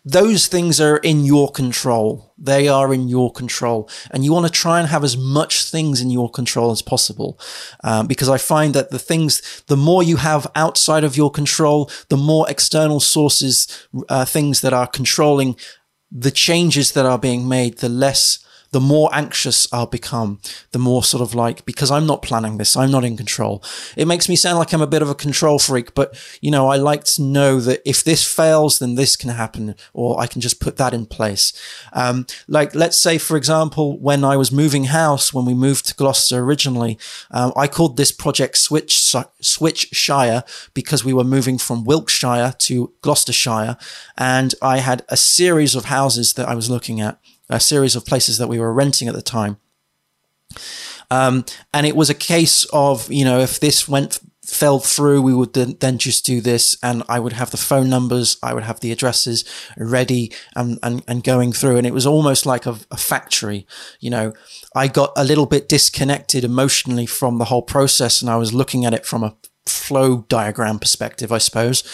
those 0.04 0.48
things 0.48 0.80
are 0.80 0.96
in 0.96 1.24
your 1.24 1.50
control. 1.50 2.34
They 2.36 2.66
are 2.66 2.92
in 2.92 3.08
your 3.08 3.30
control. 3.30 3.88
And 4.10 4.24
you 4.24 4.32
want 4.32 4.46
to 4.46 4.52
try 4.52 4.80
and 4.80 4.88
have 4.88 5.04
as 5.04 5.16
much 5.16 5.64
things 5.64 6.00
in 6.00 6.10
your 6.10 6.28
control 6.28 6.72
as 6.72 6.82
possible. 6.82 7.38
Um, 7.84 8.08
because 8.08 8.28
I 8.28 8.38
find 8.38 8.74
that 8.74 8.90
the 8.90 8.98
things, 8.98 9.62
the 9.68 9.76
more 9.76 10.02
you 10.02 10.16
have 10.16 10.50
outside 10.56 11.04
of 11.04 11.16
your 11.16 11.30
control, 11.30 11.88
the 12.08 12.16
more 12.16 12.50
external 12.50 12.98
sources, 12.98 13.86
uh, 14.08 14.24
things 14.24 14.60
that 14.62 14.72
are 14.72 14.88
controlling 14.88 15.56
the 16.10 16.32
changes 16.32 16.92
that 16.92 17.06
are 17.06 17.18
being 17.18 17.48
made, 17.48 17.78
the 17.78 17.88
less 17.88 18.44
the 18.72 18.80
more 18.80 19.08
anxious 19.12 19.66
I'll 19.72 19.86
become, 19.86 20.40
the 20.72 20.78
more 20.78 21.04
sort 21.04 21.22
of 21.22 21.34
like, 21.34 21.64
because 21.64 21.90
I'm 21.90 22.06
not 22.06 22.22
planning 22.22 22.58
this, 22.58 22.76
I'm 22.76 22.90
not 22.90 23.04
in 23.04 23.16
control. 23.16 23.62
It 23.96 24.08
makes 24.08 24.28
me 24.28 24.36
sound 24.36 24.58
like 24.58 24.72
I'm 24.72 24.82
a 24.82 24.86
bit 24.86 25.02
of 25.02 25.10
a 25.10 25.14
control 25.14 25.58
freak, 25.58 25.94
but 25.94 26.18
you 26.40 26.50
know, 26.50 26.68
I 26.68 26.76
like 26.76 27.04
to 27.04 27.22
know 27.22 27.60
that 27.60 27.82
if 27.88 28.02
this 28.02 28.24
fails, 28.24 28.78
then 28.78 28.94
this 28.94 29.14
can 29.16 29.30
happen, 29.30 29.74
or 29.92 30.18
I 30.20 30.26
can 30.26 30.40
just 30.40 30.60
put 30.60 30.76
that 30.78 30.94
in 30.94 31.06
place. 31.06 31.52
Um, 31.92 32.26
like, 32.48 32.74
let's 32.74 32.98
say, 32.98 33.18
for 33.18 33.36
example, 33.36 33.98
when 33.98 34.24
I 34.24 34.36
was 34.36 34.50
moving 34.50 34.84
house, 34.84 35.32
when 35.32 35.44
we 35.44 35.54
moved 35.54 35.86
to 35.86 35.94
Gloucester 35.94 36.38
originally, 36.38 36.98
um, 37.30 37.52
I 37.56 37.68
called 37.68 37.96
this 37.96 38.12
project 38.12 38.56
Switch, 38.56 39.14
Switch 39.40 39.88
Shire 39.92 40.44
because 40.74 41.04
we 41.04 41.12
were 41.12 41.24
moving 41.24 41.58
from 41.58 41.84
Wiltshire 41.84 42.54
to 42.58 42.92
Gloucestershire. 43.02 43.76
And 44.16 44.54
I 44.62 44.78
had 44.78 45.04
a 45.08 45.16
series 45.16 45.74
of 45.74 45.86
houses 45.86 46.34
that 46.34 46.48
I 46.48 46.54
was 46.54 46.70
looking 46.70 47.00
at 47.00 47.18
a 47.52 47.60
series 47.60 47.96
of 47.96 48.06
places 48.06 48.38
that 48.38 48.48
we 48.48 48.58
were 48.58 48.72
renting 48.72 49.08
at 49.08 49.14
the 49.14 49.22
time. 49.22 49.58
Um, 51.10 51.44
and 51.74 51.86
it 51.86 51.94
was 51.94 52.08
a 52.08 52.14
case 52.14 52.64
of, 52.72 53.10
you 53.12 53.24
know, 53.24 53.40
if 53.40 53.60
this 53.60 53.86
went 53.86 54.18
fell 54.44 54.80
through, 54.80 55.22
we 55.22 55.34
would 55.34 55.52
then, 55.52 55.98
just 55.98 56.26
do 56.26 56.40
this 56.40 56.76
and 56.82 57.02
I 57.08 57.20
would 57.20 57.34
have 57.34 57.50
the 57.50 57.56
phone 57.56 57.88
numbers, 57.88 58.38
I 58.42 58.54
would 58.54 58.64
have 58.64 58.80
the 58.80 58.90
addresses 58.90 59.44
ready 59.76 60.32
and, 60.56 60.78
and, 60.82 61.02
and 61.06 61.22
going 61.22 61.52
through. 61.52 61.76
And 61.76 61.86
it 61.86 61.94
was 61.94 62.06
almost 62.06 62.44
like 62.44 62.66
a, 62.66 62.76
a, 62.90 62.96
factory. 62.96 63.66
You 64.00 64.10
know, 64.10 64.32
I 64.74 64.88
got 64.88 65.12
a 65.16 65.24
little 65.24 65.46
bit 65.46 65.68
disconnected 65.68 66.44
emotionally 66.44 67.06
from 67.06 67.38
the 67.38 67.44
whole 67.46 67.62
process 67.62 68.20
and 68.20 68.30
I 68.30 68.36
was 68.36 68.52
looking 68.52 68.84
at 68.84 68.94
it 68.94 69.06
from 69.06 69.22
a 69.22 69.36
flow 69.64 70.24
diagram 70.28 70.78
perspective, 70.78 71.30
I 71.30 71.38
suppose. 71.38 71.84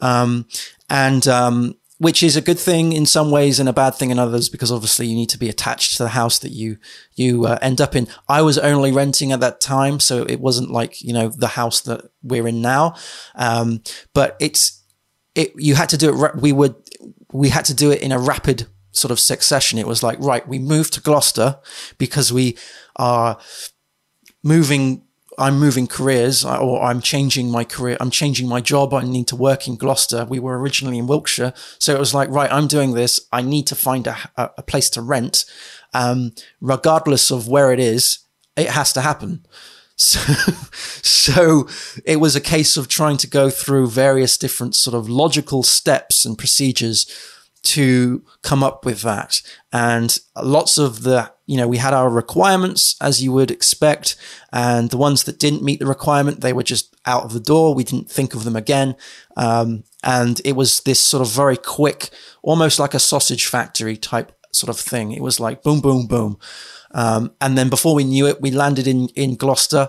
Um, 0.00 0.46
and, 0.88 1.28
um, 1.28 1.74
which 1.98 2.22
is 2.22 2.36
a 2.36 2.40
good 2.40 2.58
thing 2.58 2.92
in 2.92 3.04
some 3.04 3.30
ways 3.30 3.58
and 3.58 3.68
a 3.68 3.72
bad 3.72 3.94
thing 3.94 4.10
in 4.10 4.18
others 4.18 4.48
because 4.48 4.70
obviously 4.70 5.06
you 5.06 5.16
need 5.16 5.28
to 5.28 5.38
be 5.38 5.48
attached 5.48 5.96
to 5.96 6.04
the 6.04 6.10
house 6.10 6.38
that 6.38 6.52
you 6.52 6.78
you 7.14 7.44
uh, 7.44 7.58
end 7.60 7.80
up 7.80 7.94
in. 7.94 8.06
I 8.28 8.42
was 8.42 8.56
only 8.56 8.92
renting 8.92 9.32
at 9.32 9.40
that 9.40 9.60
time, 9.60 10.00
so 10.00 10.22
it 10.22 10.40
wasn't 10.40 10.70
like 10.70 11.02
you 11.02 11.12
know 11.12 11.28
the 11.28 11.48
house 11.48 11.80
that 11.82 12.10
we're 12.22 12.48
in 12.48 12.62
now. 12.62 12.94
Um, 13.34 13.82
but 14.14 14.36
it's 14.40 14.82
it 15.34 15.52
you 15.56 15.74
had 15.74 15.88
to 15.90 15.96
do 15.96 16.24
it. 16.24 16.36
We 16.36 16.52
would 16.52 16.76
we 17.32 17.48
had 17.48 17.64
to 17.66 17.74
do 17.74 17.90
it 17.90 18.00
in 18.00 18.12
a 18.12 18.18
rapid 18.18 18.68
sort 18.92 19.10
of 19.10 19.20
succession. 19.20 19.78
It 19.78 19.86
was 19.86 20.02
like 20.02 20.18
right, 20.20 20.46
we 20.46 20.58
moved 20.58 20.94
to 20.94 21.00
Gloucester 21.00 21.58
because 21.98 22.32
we 22.32 22.56
are 22.96 23.38
moving 24.44 25.02
I'm 25.38 25.58
moving 25.58 25.86
careers 25.86 26.44
or 26.44 26.82
I'm 26.82 27.00
changing 27.00 27.50
my 27.50 27.64
career. 27.64 27.96
I'm 28.00 28.10
changing 28.10 28.48
my 28.48 28.60
job. 28.60 28.92
I 28.92 29.04
need 29.04 29.28
to 29.28 29.36
work 29.36 29.68
in 29.68 29.76
Gloucester. 29.76 30.24
We 30.24 30.40
were 30.40 30.58
originally 30.58 30.98
in 30.98 31.06
Wiltshire. 31.06 31.54
So 31.78 31.94
it 31.94 31.98
was 31.98 32.12
like, 32.12 32.28
right, 32.30 32.52
I'm 32.52 32.66
doing 32.66 32.94
this. 32.94 33.20
I 33.32 33.42
need 33.42 33.66
to 33.68 33.74
find 33.74 34.06
a, 34.06 34.16
a 34.36 34.62
place 34.62 34.90
to 34.90 35.02
rent. 35.02 35.44
Um, 35.94 36.32
regardless 36.60 37.30
of 37.30 37.48
where 37.48 37.72
it 37.72 37.80
is, 37.80 38.18
it 38.56 38.68
has 38.70 38.92
to 38.94 39.00
happen. 39.00 39.46
So, 40.00 40.20
so 41.02 41.68
it 42.04 42.20
was 42.20 42.36
a 42.36 42.40
case 42.40 42.76
of 42.76 42.86
trying 42.86 43.16
to 43.16 43.26
go 43.26 43.50
through 43.50 43.88
various 43.88 44.38
different 44.38 44.76
sort 44.76 44.94
of 44.94 45.08
logical 45.08 45.64
steps 45.64 46.24
and 46.24 46.38
procedures 46.38 47.04
to 47.68 48.24
come 48.42 48.62
up 48.62 48.84
with 48.84 49.02
that. 49.02 49.42
And 49.72 50.18
lots 50.42 50.78
of 50.78 51.02
the, 51.02 51.30
you 51.46 51.58
know, 51.58 51.68
we 51.68 51.76
had 51.76 51.92
our 51.92 52.08
requirements 52.08 52.96
as 53.00 53.22
you 53.22 53.30
would 53.32 53.50
expect. 53.50 54.16
And 54.52 54.88
the 54.90 54.96
ones 54.96 55.24
that 55.24 55.38
didn't 55.38 55.62
meet 55.62 55.78
the 55.78 55.86
requirement, 55.86 56.40
they 56.40 56.54
were 56.54 56.62
just 56.62 56.96
out 57.04 57.24
of 57.24 57.34
the 57.34 57.40
door. 57.40 57.74
We 57.74 57.84
didn't 57.84 58.10
think 58.10 58.34
of 58.34 58.44
them 58.44 58.56
again. 58.56 58.96
Um, 59.36 59.84
and 60.02 60.40
it 60.44 60.56
was 60.56 60.80
this 60.80 61.00
sort 61.00 61.20
of 61.20 61.32
very 61.32 61.58
quick, 61.58 62.08
almost 62.42 62.78
like 62.78 62.94
a 62.94 62.98
sausage 62.98 63.46
factory 63.46 63.96
type 63.96 64.32
sort 64.50 64.70
of 64.70 64.80
thing. 64.80 65.12
It 65.12 65.22
was 65.22 65.38
like 65.38 65.62
boom, 65.62 65.80
boom, 65.80 66.06
boom. 66.06 66.38
Um, 66.92 67.32
and 67.40 67.58
then 67.58 67.68
before 67.68 67.94
we 67.94 68.04
knew 68.04 68.26
it, 68.26 68.40
we 68.40 68.50
landed 68.50 68.86
in, 68.86 69.08
in 69.08 69.36
Gloucester 69.36 69.88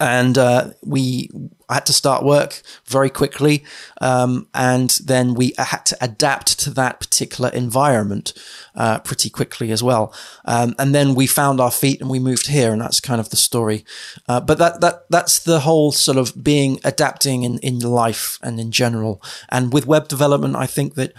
and 0.00 0.38
uh, 0.38 0.70
we 0.82 1.28
had 1.68 1.84
to 1.86 1.92
start 1.92 2.24
work 2.24 2.62
very 2.86 3.10
quickly. 3.10 3.62
Um, 4.00 4.48
and 4.54 4.90
then 5.04 5.34
we 5.34 5.52
had 5.58 5.84
to 5.86 5.96
adapt 6.00 6.58
to 6.60 6.70
that 6.70 7.00
particular 7.00 7.50
environment 7.50 8.32
uh, 8.74 9.00
pretty 9.00 9.28
quickly 9.28 9.70
as 9.70 9.82
well. 9.82 10.12
Um, 10.46 10.74
and 10.78 10.94
then 10.94 11.14
we 11.14 11.26
found 11.26 11.60
our 11.60 11.70
feet 11.70 12.00
and 12.00 12.08
we 12.08 12.18
moved 12.18 12.48
here, 12.48 12.72
and 12.72 12.80
that's 12.80 12.98
kind 12.98 13.20
of 13.20 13.28
the 13.28 13.36
story. 13.36 13.84
Uh, 14.26 14.40
but 14.40 14.58
that 14.58 14.80
that 14.80 15.04
that's 15.10 15.38
the 15.38 15.60
whole 15.60 15.92
sort 15.92 16.16
of 16.16 16.42
being 16.42 16.80
adapting 16.82 17.42
in 17.42 17.58
in 17.58 17.78
life 17.78 18.38
and 18.42 18.58
in 18.58 18.72
general. 18.72 19.22
And 19.50 19.72
with 19.72 19.86
web 19.86 20.08
development, 20.08 20.56
I 20.56 20.66
think 20.66 20.94
that 20.94 21.12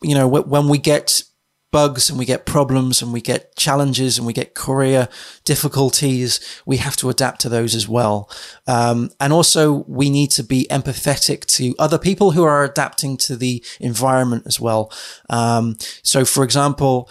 you 0.00 0.14
know 0.14 0.26
when 0.26 0.68
we 0.68 0.78
get 0.78 1.22
bugs 1.70 2.08
and 2.08 2.18
we 2.18 2.24
get 2.24 2.46
problems 2.46 3.02
and 3.02 3.12
we 3.12 3.20
get 3.20 3.54
challenges 3.56 4.16
and 4.16 4.26
we 4.26 4.32
get 4.32 4.54
career 4.54 5.08
difficulties, 5.44 6.40
we 6.64 6.78
have 6.78 6.96
to 6.96 7.10
adapt 7.10 7.40
to 7.42 7.48
those 7.48 7.74
as 7.74 7.88
well. 7.88 8.30
Um, 8.66 9.10
and 9.20 9.32
also 9.32 9.84
we 9.86 10.08
need 10.08 10.30
to 10.32 10.42
be 10.42 10.66
empathetic 10.70 11.44
to 11.56 11.74
other 11.78 11.98
people 11.98 12.32
who 12.32 12.44
are 12.44 12.64
adapting 12.64 13.16
to 13.18 13.36
the 13.36 13.62
environment 13.80 14.44
as 14.46 14.58
well. 14.58 14.92
Um, 15.28 15.76
so 16.02 16.24
for 16.24 16.42
example, 16.42 17.10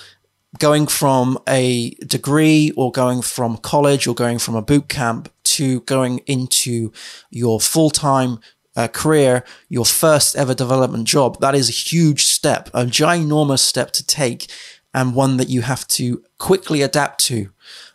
going 0.59 0.87
from 0.87 1.37
a 1.47 1.91
degree 2.07 2.71
or 2.75 2.91
going 2.91 3.21
from 3.21 3.57
college 3.57 4.07
or 4.07 4.15
going 4.15 4.39
from 4.39 4.55
a 4.55 4.61
boot 4.61 4.87
camp 4.89 5.31
to 5.43 5.81
going 5.81 6.19
into 6.19 6.91
your 7.29 7.59
full-time 7.59 8.39
uh, 8.77 8.87
career, 8.87 9.43
your 9.67 9.85
first 9.85 10.35
ever 10.35 10.53
development 10.53 11.05
job, 11.05 11.39
that 11.41 11.55
is 11.55 11.67
a 11.67 11.73
huge 11.73 12.25
step, 12.25 12.69
a 12.73 12.85
ginormous 12.85 13.59
step 13.59 13.91
to 13.91 14.05
take, 14.05 14.49
and 14.93 15.15
one 15.15 15.37
that 15.37 15.49
you 15.49 15.61
have 15.61 15.85
to 15.87 16.23
quickly 16.37 16.81
adapt 16.81 17.19
to 17.25 17.49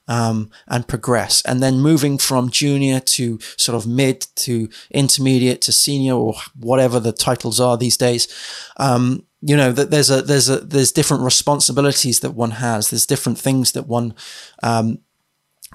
um, 0.09 0.51
and 0.67 0.87
progress. 0.87 1.41
And 1.43 1.63
then 1.63 1.81
moving 1.81 2.19
from 2.19 2.51
junior 2.51 3.01
to 3.01 3.39
sort 3.57 3.77
of 3.77 3.87
mid 3.87 4.27
to 4.37 4.69
intermediate 4.91 5.63
to 5.63 5.73
senior 5.73 6.15
or 6.15 6.35
whatever 6.59 7.01
the 7.01 7.13
titles 7.13 7.61
are 7.61 7.79
these 7.79 7.97
days. 7.97 8.29
Um, 8.77 9.25
you 9.41 9.57
know 9.57 9.73
that 9.73 9.91
there's 9.91 10.11
a 10.11 10.23
there's 10.23 10.49
a 10.49 10.59
there's 10.59 10.93
different 10.93 11.25
responsibilities 11.25 12.21
that 12.21 12.35
one 12.35 12.53
has. 12.53 12.91
There's 12.91 13.07
different 13.07 13.39
things 13.39 13.73
that 13.73 13.89
one 13.89 14.15
um, 14.63 14.99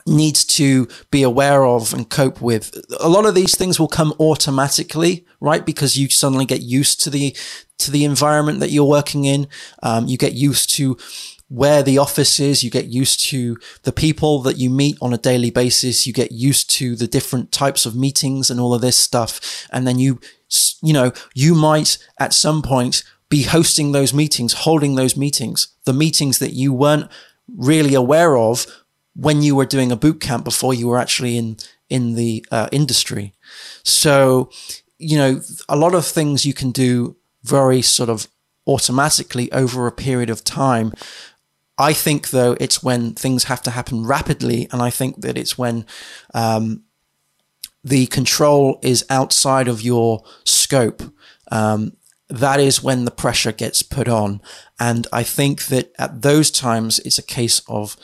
needs 0.06 0.46
to 0.46 0.88
be 1.12 1.24
aware 1.24 1.66
of 1.66 1.94
and 1.94 2.10
cope 2.10 2.42
with. 2.42 2.80
A 3.00 3.10
lot 3.10 3.26
of 3.26 3.36
these 3.36 3.56
things 3.56 3.80
will 3.80 3.88
come 3.88 4.14
automatically, 4.20 5.26
right? 5.40 5.66
Because 5.66 5.98
you 5.98 6.10
suddenly 6.10 6.46
get 6.46 6.62
used 6.62 7.04
to 7.04 7.10
the 7.10 7.36
to 7.80 7.92
the 7.92 8.04
environment 8.04 8.60
that 8.60 8.72
you're 8.72 8.86
working 8.86 9.26
in. 9.26 9.48
Um, 9.84 10.08
you 10.08 10.18
get 10.18 10.34
used 10.34 10.70
to 10.72 10.98
where 11.50 11.84
the 11.84 11.98
office 11.98 12.40
is. 12.40 12.64
You 12.64 12.70
get 12.70 12.88
used 12.88 13.24
to 13.30 13.58
the 13.84 13.92
people 13.92 14.42
that 14.42 14.58
you 14.58 14.70
meet 14.70 14.98
on 15.02 15.14
a 15.14 15.18
daily 15.18 15.50
basis. 15.50 16.06
You 16.06 16.14
get 16.14 16.32
used 16.32 16.70
to 16.72 16.96
the 16.96 17.08
different 17.08 17.52
types 17.52 17.86
of 17.86 17.96
meetings 17.96 18.50
and 18.50 18.60
all 18.60 18.74
of 18.74 18.82
this 18.82 18.98
stuff. 18.98 19.68
And 19.72 19.88
then 19.88 20.00
you, 20.00 20.20
you 20.82 20.94
know, 20.94 21.12
you 21.34 21.56
might 21.56 21.98
at 22.20 22.34
some 22.34 22.62
point 22.62 23.04
be 23.30 23.44
hosting 23.44 23.92
those 23.92 24.14
meetings, 24.14 24.54
holding 24.54 24.96
those 24.96 25.18
meetings, 25.18 25.68
the 25.86 25.94
meetings 25.94 26.40
that 26.40 26.54
you 26.54 26.74
weren't 26.74 27.10
really 27.56 27.94
aware 27.94 28.38
of 28.38 28.66
when 29.18 29.42
you 29.42 29.56
were 29.56 29.66
doing 29.66 29.92
a 29.92 29.96
boot 29.96 30.22
camp 30.22 30.46
before 30.46 30.74
you 30.74 30.88
were 30.88 31.00
actually 31.00 31.38
in 31.38 31.58
in 31.90 32.16
the 32.16 32.46
uh, 32.52 32.68
industry. 32.72 33.34
So, 33.84 34.50
you 34.98 35.18
know, 35.18 35.42
a 35.70 35.78
lot 35.78 35.96
of 35.96 36.06
things 36.06 36.46
you 36.46 36.54
can 36.54 36.72
do 36.72 37.16
very 37.44 37.82
sort 37.82 38.10
of 38.10 38.28
automatically 38.68 39.52
over 39.52 39.88
a 39.88 39.92
period 39.92 40.30
of 40.30 40.44
time. 40.44 40.92
I 41.78 41.94
think 41.94 42.30
though 42.30 42.58
it's 42.60 42.84
when 42.84 43.14
things 43.14 43.46
have 43.46 43.62
to 43.64 43.72
happen 43.72 44.06
rapidly, 44.06 44.68
and 44.72 44.82
I 44.82 44.90
think 44.90 45.22
that 45.22 45.38
it's 45.38 45.58
when 45.58 45.86
um, 46.34 46.84
the 47.84 48.08
control 48.08 48.80
is 48.82 49.06
outside 49.10 49.68
of 49.68 49.82
your 49.82 50.24
scope. 50.44 51.02
Um, 51.52 51.94
that 52.30 52.60
is 52.60 52.84
when 52.84 53.06
the 53.06 53.12
pressure 53.12 53.54
gets 53.54 53.82
put 53.82 54.10
on, 54.10 54.42
and 54.80 55.08
I 55.14 55.24
think 55.24 55.68
that 55.68 55.94
at 55.98 56.22
those 56.24 56.52
times 56.52 57.00
it's 57.00 57.18
a 57.18 57.24
case 57.24 57.62
of 57.70 57.96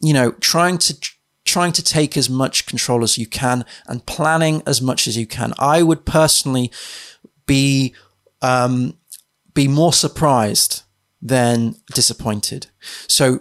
you 0.00 0.12
know, 0.12 0.32
trying 0.32 0.78
to 0.78 0.96
trying 1.44 1.72
to 1.72 1.82
take 1.82 2.14
as 2.16 2.28
much 2.28 2.66
control 2.66 3.02
as 3.02 3.16
you 3.16 3.26
can 3.26 3.64
and 3.86 4.04
planning 4.04 4.62
as 4.66 4.82
much 4.82 5.06
as 5.08 5.16
you 5.16 5.26
can. 5.26 5.54
I 5.58 5.82
would 5.82 6.04
personally 6.04 6.70
be 7.46 7.94
um, 8.42 8.98
be 9.54 9.66
more 9.66 9.92
surprised 9.92 10.82
than 11.20 11.74
disappointed. 11.94 12.68
So 13.08 13.40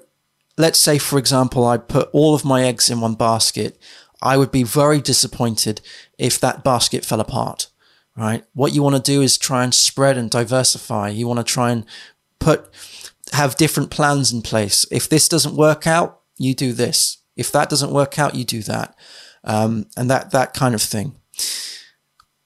let's 0.57 0.79
say, 0.79 0.97
for 0.97 1.19
example, 1.19 1.65
I 1.65 1.77
put 1.77 2.09
all 2.13 2.33
of 2.33 2.45
my 2.45 2.63
eggs 2.63 2.89
in 2.89 3.01
one 3.01 3.15
basket. 3.15 3.79
I 4.21 4.37
would 4.37 4.51
be 4.51 4.63
very 4.63 4.99
disappointed 4.99 5.81
if 6.17 6.39
that 6.39 6.63
basket 6.63 7.05
fell 7.05 7.19
apart, 7.19 7.67
right? 8.15 8.43
What 8.53 8.73
you 8.73 8.81
want 8.81 8.95
to 8.95 9.11
do 9.11 9.21
is 9.21 9.37
try 9.37 9.63
and 9.63 9.73
spread 9.73 10.17
and 10.17 10.31
diversify. 10.31 11.09
You 11.09 11.27
want 11.27 11.37
to 11.37 11.43
try 11.43 11.71
and 11.71 11.85
put, 12.39 12.67
have 13.33 13.57
different 13.57 13.91
plans 13.91 14.31
in 14.31 14.41
place. 14.41 14.85
If 14.91 15.07
this 15.07 15.29
doesn't 15.29 15.55
work 15.55 15.85
out, 15.85 16.16
you 16.38 16.54
do 16.54 16.73
this. 16.73 17.17
If 17.36 17.52
that 17.52 17.69
doesn't 17.69 17.91
work 17.91 18.17
out, 18.17 18.36
you 18.36 18.43
do 18.43 18.62
that. 18.63 18.95
Um, 19.43 19.88
and 19.95 20.10
that, 20.10 20.32
that 20.32 20.54
kind 20.54 20.76
of 20.76 20.82
thing. 20.82 21.15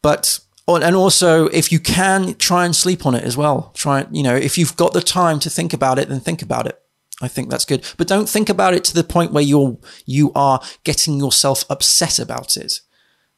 But, 0.01 0.39
and 0.67 0.95
also 0.95 1.47
if 1.47 1.71
you 1.71 1.79
can 1.79 2.35
try 2.35 2.65
and 2.65 2.75
sleep 2.75 3.05
on 3.05 3.15
it 3.15 3.23
as 3.23 3.37
well, 3.37 3.71
try, 3.75 4.05
you 4.11 4.23
know, 4.23 4.35
if 4.35 4.57
you've 4.57 4.75
got 4.75 4.93
the 4.93 5.01
time 5.01 5.39
to 5.39 5.49
think 5.49 5.73
about 5.73 5.99
it, 5.99 6.09
then 6.09 6.19
think 6.19 6.41
about 6.41 6.67
it. 6.67 6.77
I 7.21 7.27
think 7.27 7.49
that's 7.49 7.65
good. 7.65 7.85
But 7.97 8.07
don't 8.07 8.27
think 8.27 8.49
about 8.49 8.73
it 8.73 8.83
to 8.85 8.93
the 8.93 9.03
point 9.03 9.31
where 9.31 9.43
you're, 9.43 9.77
you 10.05 10.31
are 10.33 10.61
getting 10.83 11.19
yourself 11.19 11.63
upset 11.69 12.19
about 12.19 12.57
it. 12.57 12.81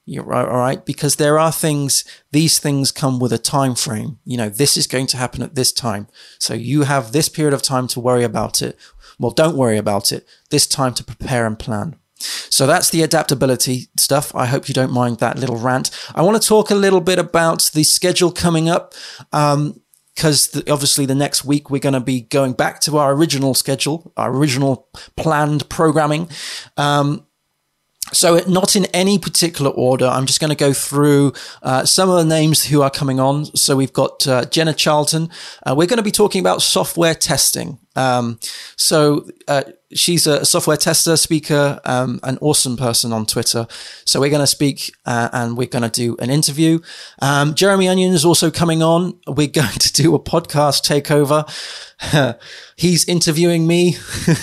You're 0.05 0.25
right, 0.25 0.47
all 0.47 0.57
right, 0.57 0.85
because 0.85 1.15
there 1.15 1.39
are 1.39 1.51
things, 1.51 2.03
these 2.31 2.59
things 2.59 2.91
come 2.91 3.19
with 3.19 3.31
a 3.31 3.37
time 3.37 3.73
frame. 3.73 4.19
You 4.25 4.35
know, 4.35 4.49
this 4.49 4.75
is 4.75 4.85
going 4.85 5.07
to 5.07 5.17
happen 5.17 5.41
at 5.41 5.55
this 5.55 5.71
time. 5.71 6.07
So 6.39 6.53
you 6.53 6.83
have 6.83 7.11
this 7.13 7.29
period 7.29 7.53
of 7.53 7.61
time 7.61 7.87
to 7.89 8.01
worry 8.01 8.25
about 8.25 8.61
it. 8.61 8.77
Well, 9.19 9.31
don't 9.31 9.57
worry 9.57 9.77
about 9.77 10.11
it. 10.11 10.27
This 10.49 10.67
time 10.67 10.93
to 10.95 11.03
prepare 11.03 11.45
and 11.45 11.57
plan. 11.57 11.95
So 12.17 12.65
that's 12.65 12.89
the 12.89 13.01
adaptability 13.01 13.89
stuff. 13.97 14.33
I 14.35 14.45
hope 14.45 14.67
you 14.67 14.73
don't 14.73 14.91
mind 14.91 15.19
that 15.19 15.37
little 15.37 15.57
rant. 15.57 15.91
I 16.15 16.21
want 16.21 16.41
to 16.41 16.47
talk 16.47 16.71
a 16.71 16.75
little 16.75 17.01
bit 17.01 17.19
about 17.19 17.71
the 17.73 17.83
schedule 17.83 18.31
coming 18.31 18.69
up. 18.69 18.93
Um, 19.31 19.79
because 20.15 20.55
obviously 20.69 21.07
the 21.07 21.15
next 21.15 21.43
week 21.43 21.71
we're 21.71 21.79
going 21.79 21.93
to 21.93 21.99
be 21.99 22.21
going 22.21 22.53
back 22.53 22.79
to 22.81 22.97
our 22.99 23.13
original 23.13 23.55
schedule, 23.55 24.13
our 24.15 24.31
original 24.31 24.87
planned 25.17 25.67
programming. 25.69 26.29
Um, 26.77 27.25
so, 28.11 28.37
not 28.47 28.75
in 28.75 28.85
any 28.87 29.17
particular 29.17 29.71
order, 29.71 30.05
I'm 30.05 30.27
just 30.27 30.39
going 30.39 30.49
to 30.49 30.55
go 30.55 30.71
through 30.71 31.33
uh, 31.63 31.85
some 31.85 32.09
of 32.09 32.17
the 32.17 32.25
names 32.25 32.63
who 32.65 32.83
are 32.83 32.91
coming 32.91 33.19
on. 33.19 33.45
So, 33.55 33.75
we've 33.75 33.93
got 33.93 34.27
uh, 34.27 34.45
Jenna 34.45 34.73
Charlton. 34.73 35.29
Uh, 35.65 35.73
we're 35.75 35.87
going 35.87 35.97
to 35.97 36.03
be 36.03 36.11
talking 36.11 36.39
about 36.39 36.61
software 36.61 37.15
testing. 37.15 37.79
Um, 37.95 38.39
so 38.75 39.27
uh, 39.47 39.63
she's 39.93 40.27
a 40.27 40.45
software 40.45 40.77
tester, 40.77 41.17
speaker, 41.17 41.79
um, 41.85 42.19
an 42.23 42.37
awesome 42.41 42.77
person 42.77 43.13
on 43.13 43.25
Twitter. 43.25 43.67
So 44.05 44.19
we're 44.19 44.29
going 44.29 44.41
to 44.41 44.47
speak 44.47 44.91
uh, 45.05 45.29
and 45.31 45.57
we're 45.57 45.67
going 45.67 45.83
to 45.83 45.89
do 45.89 46.15
an 46.19 46.29
interview. 46.29 46.79
Um, 47.21 47.53
Jeremy 47.55 47.87
Onion 47.87 48.13
is 48.13 48.25
also 48.25 48.51
coming 48.51 48.81
on. 48.81 49.19
We're 49.27 49.47
going 49.61 49.79
to 49.79 49.93
do 49.93 50.15
a 50.15 50.19
podcast 50.19 50.83
takeover. 50.83 51.47
He's 52.75 53.07
interviewing 53.07 53.67
me. 53.67 53.97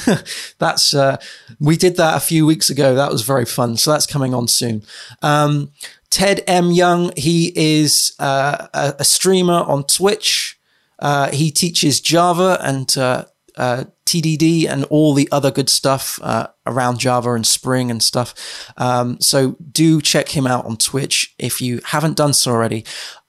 that's 0.58 0.94
uh, 0.94 1.18
we 1.58 1.76
did 1.76 1.96
that 1.96 2.16
a 2.16 2.20
few 2.20 2.46
weeks 2.46 2.70
ago. 2.70 2.94
That 2.94 3.10
was 3.10 3.22
very 3.22 3.44
fun. 3.44 3.76
So 3.76 3.92
that's 3.92 4.06
coming 4.06 4.34
on 4.34 4.48
soon. 4.48 4.82
Um, 5.22 5.72
Ted 6.10 6.42
M. 6.46 6.72
Young, 6.72 7.12
he 7.16 7.52
is 7.54 8.14
uh, 8.18 8.66
a, 8.74 8.94
a, 8.98 9.04
streamer 9.04 9.62
on 9.62 9.84
Twitch. 9.84 10.58
Uh, 10.98 11.30
he 11.30 11.52
teaches 11.52 12.00
Java 12.00 12.58
and 12.60 12.96
uh, 12.98 13.26
uh, 13.61 13.85
TDD 14.07 14.66
and 14.66 14.85
all 14.85 15.12
the 15.12 15.29
other 15.31 15.51
good 15.51 15.68
stuff 15.68 16.18
uh, 16.23 16.49
around 16.66 16.99
Java 16.99 17.35
and 17.35 17.46
Spring 17.46 17.90
and 17.90 18.03
stuff. 18.03 18.73
Um, 18.79 19.20
so 19.20 19.57
do 19.70 20.01
check 20.01 20.31
him 20.31 20.46
out 20.46 20.64
on 20.64 20.79
Twitch 20.79 21.35
if 21.38 21.61
you 21.61 21.81
haven't 21.85 22.16
done 22.16 22.33
so 22.33 22.53
already. 22.53 22.87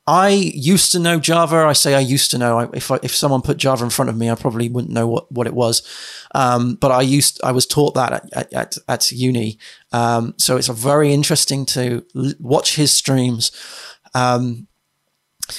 I 0.07 0.29
used 0.29 0.93
to 0.93 0.99
know 0.99 1.19
Java. 1.19 1.57
I 1.57 1.73
say 1.73 1.93
I 1.93 1.99
used 1.99 2.31
to 2.31 2.37
know. 2.37 2.59
If 2.73 2.89
I, 2.89 2.99
if 3.03 3.13
someone 3.13 3.41
put 3.41 3.57
Java 3.57 3.83
in 3.83 3.89
front 3.89 4.09
of 4.09 4.17
me, 4.17 4.31
I 4.31 4.35
probably 4.35 4.69
wouldn't 4.69 4.93
know 4.93 5.05
what, 5.05 5.31
what 5.31 5.47
it 5.47 5.53
was. 5.53 5.83
Um, 6.33 6.75
but 6.75 6.91
I 6.91 7.01
used 7.01 7.39
I 7.43 7.51
was 7.51 7.67
taught 7.67 7.93
that 7.95 8.25
at 8.33 8.53
at, 8.53 8.77
at 8.87 9.11
uni. 9.11 9.59
Um, 9.91 10.33
so 10.37 10.57
it's 10.57 10.69
very 10.69 11.13
interesting 11.13 11.65
to 11.67 12.05
watch 12.39 12.77
his 12.77 12.91
streams. 12.91 13.51
Um, 14.15 14.67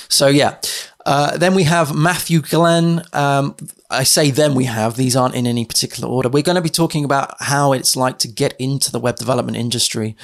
so 0.09 0.27
yeah, 0.29 0.59
uh, 1.07 1.37
then 1.37 1.55
we 1.55 1.65
have 1.65 1.95
Matthew 1.95 2.41
Glenn. 2.41 3.03
Um, 3.13 3.55
I 3.93 4.05
say 4.05 4.31
then 4.31 4.55
we 4.55 4.65
have, 4.65 4.97
these 4.97 5.15
aren't 5.15 5.35
in 5.35 5.47
any 5.47 5.65
particular 5.65 6.09
order. 6.09 6.29
We're 6.29 6.43
going 6.43 6.57
to 6.57 6.63
be 6.63 6.69
talking 6.69 7.05
about 7.05 7.35
how 7.41 7.73
it's 7.73 7.95
like 7.95 8.19
to 8.21 8.29
get 8.29 8.55
into 8.59 8.91
the 8.91 8.99
web 8.99 9.17
development 9.17 9.57
industry, 9.57 10.17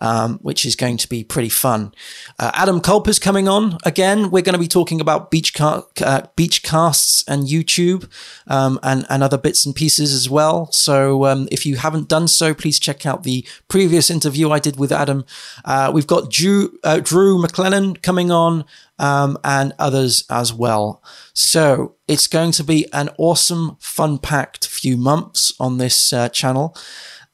um, 0.00 0.38
which 0.42 0.64
is 0.64 0.76
going 0.76 0.96
to 0.96 1.08
be 1.08 1.22
pretty 1.22 1.48
fun. 1.48 1.92
Uh, 2.38 2.50
Adam 2.54 2.80
is 3.06 3.18
coming 3.18 3.48
on 3.48 3.78
again. 3.84 4.30
We're 4.30 4.42
going 4.42 4.54
to 4.54 4.58
be 4.58 4.68
talking 4.68 5.00
about 5.00 5.30
beach, 5.30 5.54
car- 5.54 5.86
uh, 6.02 6.22
Beachcasts 6.36 7.24
and 7.28 7.44
YouTube 7.44 8.10
um, 8.46 8.78
and, 8.82 9.06
and 9.10 9.22
other 9.22 9.38
bits 9.38 9.66
and 9.66 9.74
pieces 9.74 10.12
as 10.12 10.28
well. 10.28 10.70
So 10.72 11.26
um, 11.26 11.48
if 11.50 11.66
you 11.66 11.76
haven't 11.76 12.08
done 12.08 12.28
so, 12.28 12.54
please 12.54 12.78
check 12.78 13.04
out 13.04 13.22
the 13.22 13.46
previous 13.68 14.10
interview 14.10 14.50
I 14.50 14.58
did 14.58 14.78
with 14.78 14.92
Adam. 14.92 15.24
Uh, 15.64 15.90
we've 15.92 16.06
got 16.06 16.30
Drew, 16.30 16.78
uh, 16.82 17.00
Drew 17.00 17.42
McLellan 17.42 18.02
coming 18.02 18.30
on 18.30 18.64
um, 18.98 19.38
and 19.44 19.72
others 19.78 20.24
as 20.30 20.52
well. 20.52 21.02
So 21.32 21.94
it's 22.06 22.26
going 22.26 22.52
to 22.52 22.64
be 22.64 22.86
an 22.92 23.10
awesome, 23.18 23.76
fun 23.80 24.18
packed 24.18 24.66
few 24.66 24.96
months 24.96 25.52
on 25.60 25.78
this 25.78 26.12
uh, 26.12 26.28
channel. 26.28 26.76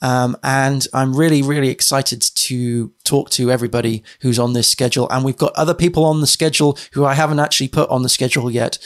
Um, 0.02 0.36
and 0.42 0.86
I'm 0.92 1.16
really, 1.16 1.42
really 1.42 1.70
excited 1.70 2.20
to 2.20 2.92
talk 3.04 3.30
to 3.30 3.50
everybody 3.50 4.02
who's 4.20 4.38
on 4.38 4.52
this 4.52 4.68
schedule. 4.68 5.08
And 5.10 5.24
we've 5.24 5.36
got 5.36 5.54
other 5.54 5.74
people 5.74 6.04
on 6.04 6.20
the 6.20 6.26
schedule 6.26 6.78
who 6.92 7.04
I 7.04 7.14
haven't 7.14 7.40
actually 7.40 7.68
put 7.68 7.88
on 7.88 8.02
the 8.02 8.08
schedule 8.08 8.50
yet 8.50 8.78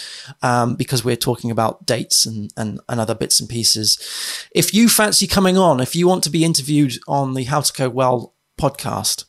um, 0.43 0.77
because 0.77 1.05
we're 1.05 1.17
talking 1.17 1.51
about 1.51 1.87
dates 1.87 2.27
and, 2.27 2.53
and, 2.57 2.81
and 2.89 3.01
other 3.01 3.15
bits 3.15 3.41
and 3.41 3.49
pieces. 3.49 3.99
If 4.55 4.73
you 4.73 4.89
fancy 4.89 5.27
coming 5.27 5.59
on, 5.59 5.81
if 5.81 5.97
you 5.97 6.07
want 6.07 6.25
to 6.25 6.31
be 6.31 6.45
interviewed 6.45 6.95
on 7.09 7.35
the 7.35 7.45
How 7.45 7.61
to 7.61 7.73
Code 7.73 7.95
Well 7.95 8.35
podcast, 8.61 9.25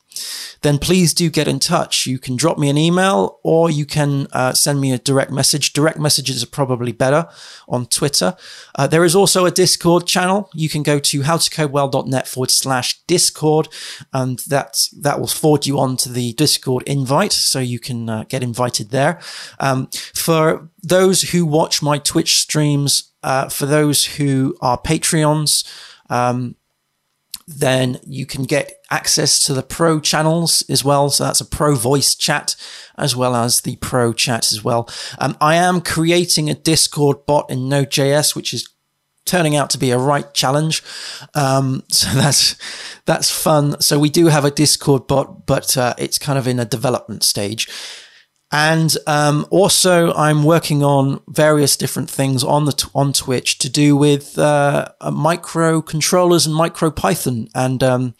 then 0.62 0.78
please 0.78 1.12
do 1.12 1.28
get 1.28 1.48
in 1.48 1.58
touch. 1.58 2.06
You 2.06 2.18
can 2.18 2.36
drop 2.36 2.58
me 2.58 2.70
an 2.70 2.78
email 2.78 3.40
or 3.42 3.70
you 3.70 3.84
can 3.84 4.26
uh, 4.32 4.52
send 4.52 4.80
me 4.80 4.92
a 4.92 4.98
direct 4.98 5.30
message. 5.30 5.72
Direct 5.72 5.98
messages 5.98 6.42
are 6.42 6.48
probably 6.48 6.92
better 6.92 7.28
on 7.68 7.86
Twitter. 7.86 8.36
Uh, 8.74 8.86
there 8.86 9.04
is 9.04 9.14
also 9.14 9.44
a 9.44 9.50
Discord 9.50 10.06
channel. 10.06 10.48
You 10.54 10.68
can 10.68 10.82
go 10.82 10.98
to 10.98 11.20
howtocodewell.net 11.20 12.28
forward 12.28 12.50
slash 12.50 13.00
Discord, 13.06 13.68
and 14.12 14.38
that, 14.40 14.86
that 15.00 15.18
will 15.18 15.26
forward 15.26 15.66
you 15.66 15.78
on 15.78 15.96
to 15.98 16.08
the 16.08 16.32
Discord 16.34 16.84
invite 16.84 17.32
so 17.32 17.58
you 17.58 17.78
can 17.78 18.08
uh, 18.08 18.24
get 18.28 18.42
invited 18.42 18.90
there. 18.90 19.20
Um, 19.58 19.88
for 20.14 20.70
those 20.82 21.22
who 21.22 21.44
watch 21.44 21.82
my 21.82 21.98
Twitch 21.98 22.38
streams, 22.38 23.12
uh, 23.22 23.48
for 23.48 23.66
those 23.66 24.04
who 24.04 24.56
are 24.60 24.80
Patreons, 24.80 25.64
um, 26.10 26.56
then 27.46 27.98
you 28.06 28.26
can 28.26 28.44
get 28.44 28.72
access 28.90 29.44
to 29.46 29.54
the 29.54 29.62
pro 29.62 30.00
channels 30.00 30.62
as 30.68 30.84
well. 30.84 31.10
So 31.10 31.24
that's 31.24 31.40
a 31.40 31.46
pro 31.46 31.74
voice 31.74 32.14
chat 32.14 32.56
as 32.96 33.16
well 33.16 33.34
as 33.34 33.62
the 33.62 33.76
pro 33.76 34.12
chat 34.12 34.52
as 34.52 34.62
well. 34.62 34.88
Um, 35.18 35.36
I 35.40 35.56
am 35.56 35.80
creating 35.80 36.50
a 36.50 36.54
Discord 36.54 37.26
bot 37.26 37.50
in 37.50 37.68
Node.js, 37.68 38.36
which 38.36 38.52
is 38.54 38.68
turning 39.24 39.56
out 39.56 39.70
to 39.70 39.78
be 39.78 39.90
a 39.90 39.98
right 39.98 40.32
challenge. 40.34 40.82
Um, 41.34 41.84
so 41.90 42.08
that's 42.14 42.56
that's 43.04 43.30
fun. 43.30 43.80
So 43.80 43.98
we 43.98 44.10
do 44.10 44.26
have 44.26 44.44
a 44.44 44.50
Discord 44.50 45.06
bot, 45.06 45.46
but 45.46 45.76
uh, 45.76 45.94
it's 45.98 46.18
kind 46.18 46.38
of 46.38 46.46
in 46.46 46.58
a 46.58 46.64
development 46.64 47.22
stage. 47.22 47.68
And 48.54 48.94
um, 49.06 49.46
also, 49.48 50.12
I'm 50.12 50.44
working 50.44 50.82
on 50.84 51.22
various 51.26 51.74
different 51.74 52.10
things 52.10 52.44
on 52.44 52.66
the 52.66 52.90
on 52.94 53.14
Twitch 53.14 53.56
to 53.58 53.70
do 53.70 53.96
with 53.96 54.38
uh, 54.38 54.88
microcontrollers 55.00 56.46
and 56.46 56.54
MicroPython. 56.54 57.48
And 57.54 57.82
um, 57.82 58.14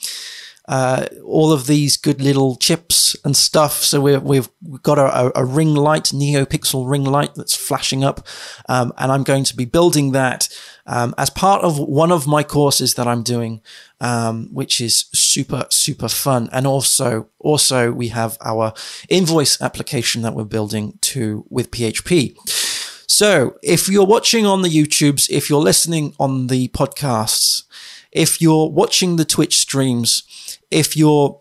uh, 0.69 1.07
all 1.25 1.53
of 1.53 1.67
these 1.67 1.97
good 1.97 2.21
little 2.21 2.57
chips 2.57 3.17
and 3.25 3.37
stuff. 3.37 3.83
So 3.83 4.01
we 4.01 4.13
have 4.13 4.23
we've 4.23 4.49
got 4.83 4.99
a, 4.99 5.37
a, 5.39 5.45
ring 5.45 5.75
light, 5.75 6.05
NeoPixel 6.05 6.89
ring 6.89 7.05
light 7.05 7.35
that's 7.35 7.57
flashing 7.57 8.05
up, 8.05 8.27
um, 8.69 8.93
and 8.97 9.11
I'm 9.11 9.25
going 9.25 9.45
to 9.45 9.57
be 9.57 9.65
building 9.65 10.13
that 10.13 10.49
um, 10.87 11.15
as 11.19 11.31
part 11.31 11.63
of 11.63 11.79
one 11.79 12.13
of 12.13 12.27
my 12.27 12.45
courses 12.45 12.95
that 12.95 13.09
I'm 13.09 13.25
doing, 13.25 13.61
um, 14.01 14.49
which 14.53 14.81
is 14.81 15.07
super 15.13 15.67
super 15.71 16.09
fun. 16.09 16.49
And 16.53 16.67
also 16.67 17.29
also 17.41 17.91
we 17.91 18.09
have 18.09 18.39
our 18.41 18.73
invoice 19.09 19.61
application 19.61 20.23
that 20.23 20.35
we're 20.35 20.45
building 20.45 20.99
to 21.03 21.45
with 21.51 21.73
PHP. 21.73 22.37
So 23.09 23.59
if 23.63 23.89
you're 23.89 24.07
watching 24.07 24.47
on 24.47 24.63
the 24.63 24.71
YouTubes, 24.71 25.29
if 25.29 25.51
you're 25.51 25.61
listening 25.61 26.15
on 26.19 26.47
the 26.47 26.69
podcasts, 26.69 27.65
if 28.13 28.41
you're 28.41 28.69
watching 28.69 29.17
the 29.17 29.25
Twitch 29.25 29.59
streams, 29.59 30.59
if 30.71 30.97
you're, 30.97 31.41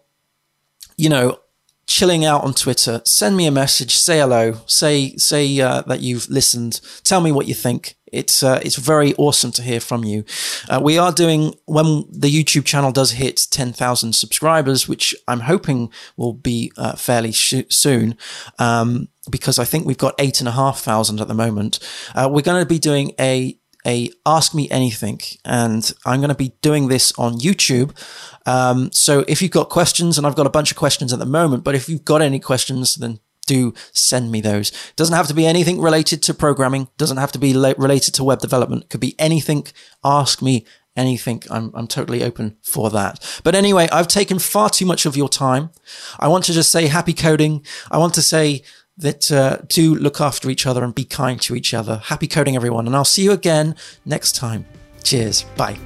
you 0.98 1.10
know, 1.10 1.40
chilling 1.88 2.24
out 2.24 2.44
on 2.44 2.54
Twitter, 2.54 3.02
send 3.06 3.36
me 3.36 3.46
a 3.46 3.52
message, 3.52 3.96
say 3.96 4.20
hello, 4.20 4.58
say 4.66 5.16
say 5.18 5.60
uh, 5.60 5.82
that 5.82 6.02
you've 6.02 6.30
listened, 6.30 6.80
tell 7.04 7.22
me 7.22 7.32
what 7.32 7.48
you 7.48 7.54
think. 7.54 7.96
It's 8.12 8.44
uh, 8.44 8.62
it's 8.64 8.76
very 8.76 9.14
awesome 9.16 9.52
to 9.54 9.62
hear 9.62 9.80
from 9.80 10.04
you. 10.04 10.24
Uh, 10.70 10.80
we 10.84 10.98
are 10.98 11.12
doing 11.12 11.56
when 11.66 12.06
the 12.10 12.30
YouTube 12.30 12.66
channel 12.66 12.92
does 12.92 13.12
hit 13.12 13.48
ten 13.52 13.74
thousand 13.74 14.14
subscribers, 14.14 14.88
which 14.88 15.16
I'm 15.28 15.42
hoping 15.42 15.92
will 16.18 16.34
be 16.34 16.72
uh, 16.78 16.96
fairly 16.96 17.32
sh- 17.32 17.70
soon. 17.70 18.18
Um, 18.60 19.10
because 19.30 19.60
I 19.60 19.66
think 19.66 19.86
we've 19.86 19.98
got 19.98 20.16
eight 20.18 20.40
and 20.40 20.48
a 20.48 20.52
half 20.52 20.80
thousand 20.80 21.22
at 21.22 21.28
the 21.28 21.34
moment. 21.34 21.80
Uh, 22.16 22.28
we're 22.32 22.42
going 22.42 22.62
to 22.62 22.68
be 22.68 22.80
doing 22.80 23.14
a 23.20 23.58
a 23.86 24.12
Ask 24.26 24.54
Me 24.54 24.70
Anything, 24.70 25.20
and 25.46 25.92
I'm 26.06 26.20
going 26.20 26.30
to 26.30 26.36
be 26.36 26.54
doing 26.62 26.88
this 26.88 27.12
on 27.18 27.40
YouTube. 27.40 27.96
Um, 28.46 28.92
so 28.92 29.26
if 29.28 29.42
you've 29.42 29.52
got 29.52 29.70
questions, 29.70 30.18
and 30.18 30.26
I've 30.26 30.36
got 30.36 30.48
a 30.48 30.52
bunch 30.52 30.72
of 30.72 30.78
questions 30.78 31.14
at 31.14 31.20
the 31.20 31.26
moment, 31.26 31.64
but 31.64 31.76
if 31.76 31.90
you've 31.90 32.06
got 32.06 32.22
any 32.22 32.40
questions, 32.40 32.96
then 32.96 33.20
do 33.48 33.74
send 33.92 34.32
me 34.32 34.40
those. 34.42 34.72
Doesn't 34.96 35.16
have 35.16 35.28
to 35.28 35.34
be 35.34 35.46
anything 35.46 35.82
related 35.82 36.22
to 36.24 36.34
programming. 36.34 36.88
Doesn't 36.98 37.18
have 37.18 37.32
to 37.34 37.40
be 37.40 37.54
la- 37.54 37.74
related 37.78 38.14
to 38.16 38.24
web 38.24 38.40
development. 38.40 38.90
Could 38.90 39.02
be 39.02 39.16
anything. 39.20 39.68
Ask 40.04 40.42
me 40.42 40.66
anything. 40.96 41.42
I'm, 41.50 41.72
I'm 41.74 41.88
totally 41.88 42.24
open 42.24 42.58
for 42.62 42.90
that. 42.92 43.42
But 43.44 43.56
anyway, 43.56 43.88
I've 43.92 44.08
taken 44.08 44.40
far 44.40 44.70
too 44.70 44.86
much 44.86 45.06
of 45.06 45.18
your 45.18 45.30
time. 45.30 45.72
I 46.20 46.28
want 46.28 46.46
to 46.46 46.54
just 46.54 46.72
say 46.72 46.88
happy 46.88 47.14
coding. 47.14 47.66
I 47.90 47.98
want 47.98 48.14
to 48.16 48.22
say 48.22 48.64
that 49.02 49.32
uh, 49.32 49.58
do 49.68 49.96
look 49.96 50.22
after 50.22 50.50
each 50.50 50.66
other 50.66 50.84
and 50.84 50.96
be 50.96 51.06
kind 51.06 51.42
to 51.42 51.56
each 51.56 51.74
other. 51.74 51.98
Happy 52.06 52.28
coding, 52.28 52.56
everyone. 52.56 52.88
And 52.88 52.96
I'll 52.96 53.06
see 53.06 53.24
you 53.24 53.32
again 53.32 53.76
next 54.06 54.36
time. 54.36 54.66
Cheers. 55.04 55.44
Bye. 55.58 55.78